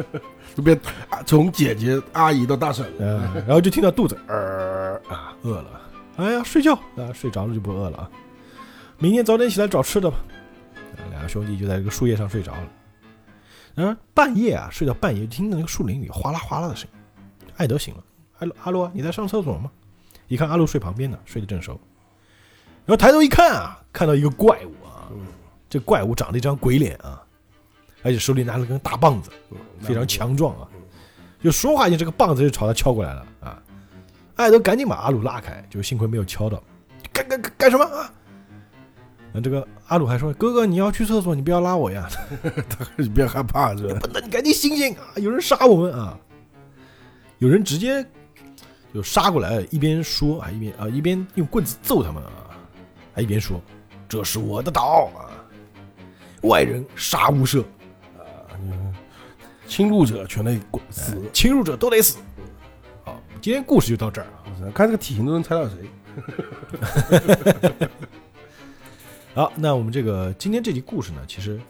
[0.56, 0.78] 这边
[1.10, 5.80] 啊，从姐姐阿姨到大婶了，嗯，然后就听到肚子呃啊饿了，
[6.16, 8.10] 哎呀睡觉啊睡着了就不饿了啊，
[8.96, 10.16] 明天早点起来找吃的吧。
[10.96, 12.68] 啊两个兄弟就在这个树叶上睡着了，
[13.74, 17.50] 然后半夜啊睡到半夜，听到那个树林里哗啦哗啦的声音。
[17.58, 18.02] 艾德醒了，
[18.38, 19.70] 阿阿鲁啊你在上厕所吗？
[20.28, 21.78] 一看阿鲁睡旁边呢，睡得正熟，
[22.86, 25.12] 然后抬头一看啊，看到一个怪物啊，
[25.68, 27.22] 这怪物长了一张鬼脸啊，
[28.02, 29.30] 而且手里拿了根大棒子，
[29.80, 30.68] 非常强壮啊。
[31.42, 33.62] 就说话间，这个棒子就朝他敲过来了啊！
[34.36, 36.62] 艾德赶紧把阿鲁拉开，就幸亏没有敲到。
[37.12, 38.12] 干干干干什么啊？
[39.32, 42.08] 那这个阿鲁还说：“哥哥，你要去厕所，你不要拉我呀！
[42.96, 44.00] 你别害怕是吧？
[44.00, 45.14] 笨蛋，你赶紧醒醒啊！
[45.16, 46.18] 有人杀我们啊！
[47.38, 48.04] 有人直接
[48.94, 52.50] 就杀过来，一边说啊，一边啊，一边用棍子揍他们啊，
[53.14, 53.60] 还一边说：
[54.08, 55.35] 这是我的岛啊！
[56.46, 57.64] 外人杀无赦，
[59.66, 61.20] 侵入者全得滚死。
[61.32, 62.18] 侵入者都得死。
[63.04, 64.70] 好，今天故事就到这儿啊。
[64.74, 65.76] 看这个体型都能猜到谁。
[69.34, 71.60] 好，那我们这个今天这集故事呢，其实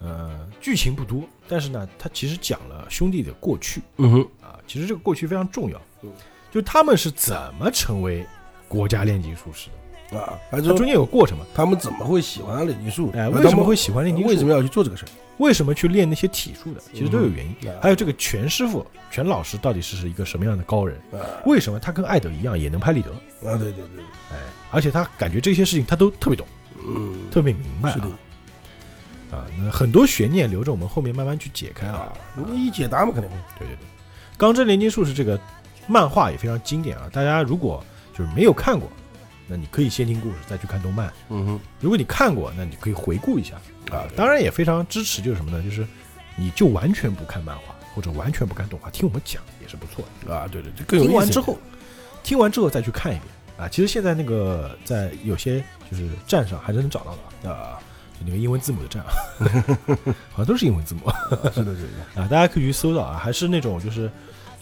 [0.00, 6.12] 呃，剧情不多，但是呢，它其实讲了兄弟的过去嗯哼，啊，其实这个过去非常重要嗯，
[6.50, 8.26] 就他们是怎么成为
[8.68, 9.76] 国家炼金术师的，
[10.12, 13.10] 啊，还说它中间有个过程嘛，他们怎么会喜欢炼金术？
[13.14, 14.30] 哎，啊为什么会喜欢炼金术？
[14.30, 15.08] 为什么要去做这个事儿？
[15.38, 16.80] 为什么去练那些体术的？
[16.94, 17.54] 其实都有原因。
[17.64, 20.96] 嗯还有这个全师傅、全老师到底是一个什么样的高人？
[21.12, 23.10] 啊为什么他跟艾德一样也能拍立得？
[23.48, 24.02] 啊，对对对，
[24.32, 24.36] 哎，
[24.70, 26.46] 而且他感觉这些事情他都特别懂，
[26.86, 27.92] 嗯，特别明白、啊。
[27.92, 28.06] 是的
[29.36, 33.36] 啊，那很多悬念留着我们后面慢慢去解开啊啊。，你一解答嘛，肯定会。
[33.58, 33.76] 对对对，
[34.38, 35.38] 《钢之炼金术是》这个
[35.88, 37.10] 漫画也非常经典啊。
[37.12, 37.84] 大家如果
[38.16, 38.88] 就是没有看过，
[39.46, 43.56] 那你可以先听故事再去看动漫；嗯哼，如果你看过，那你可以回顾一下
[43.90, 44.04] 啊。
[44.16, 45.62] 当然也非常支持，就是什么呢？
[45.62, 45.86] 就是
[46.36, 50.34] 你就完全不看漫画或者完全不看动画，听我们讲也是不错的。
[50.34, 51.12] 啊，对对，这更有意思。
[51.12, 51.58] 听完之后，
[52.22, 53.68] 听完之后再去看一遍啊。
[53.68, 57.78] 其实现在那个在有些就是站上还是能找到的啊，
[58.18, 59.12] 就那个英文字母的站啊，
[60.32, 61.14] 好像都是英文字母啊。
[61.54, 61.82] 是的，是
[62.14, 64.10] 的， 大家可以去搜到啊，还是那种就是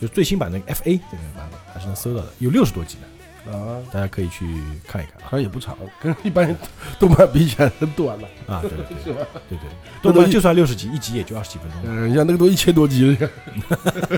[0.01, 3.07] 就最新版的 FA 这个版本，还是能搜到的，有六十多集呢，
[3.47, 4.45] 啊，大家可以去
[4.87, 6.57] 看一看好像也不长，跟一般
[6.99, 8.29] 动漫比起来很短了。
[8.47, 8.55] 啊。
[8.57, 9.15] 啊，对对对？
[9.49, 9.69] 对对，
[10.03, 13.31] 动漫就算六十集，一集也就二十几分钟，嗯，你像那个都一千多集了，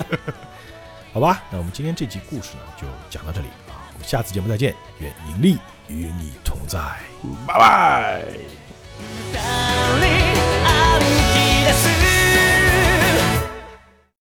[1.13, 1.43] 好吧？
[1.51, 5.59] 那我们今天这集故事呢，就讲到这里啊，我们下次节目再见，愿盈利
[5.89, 6.79] 与你同在。
[7.47, 8.23] 拜拜。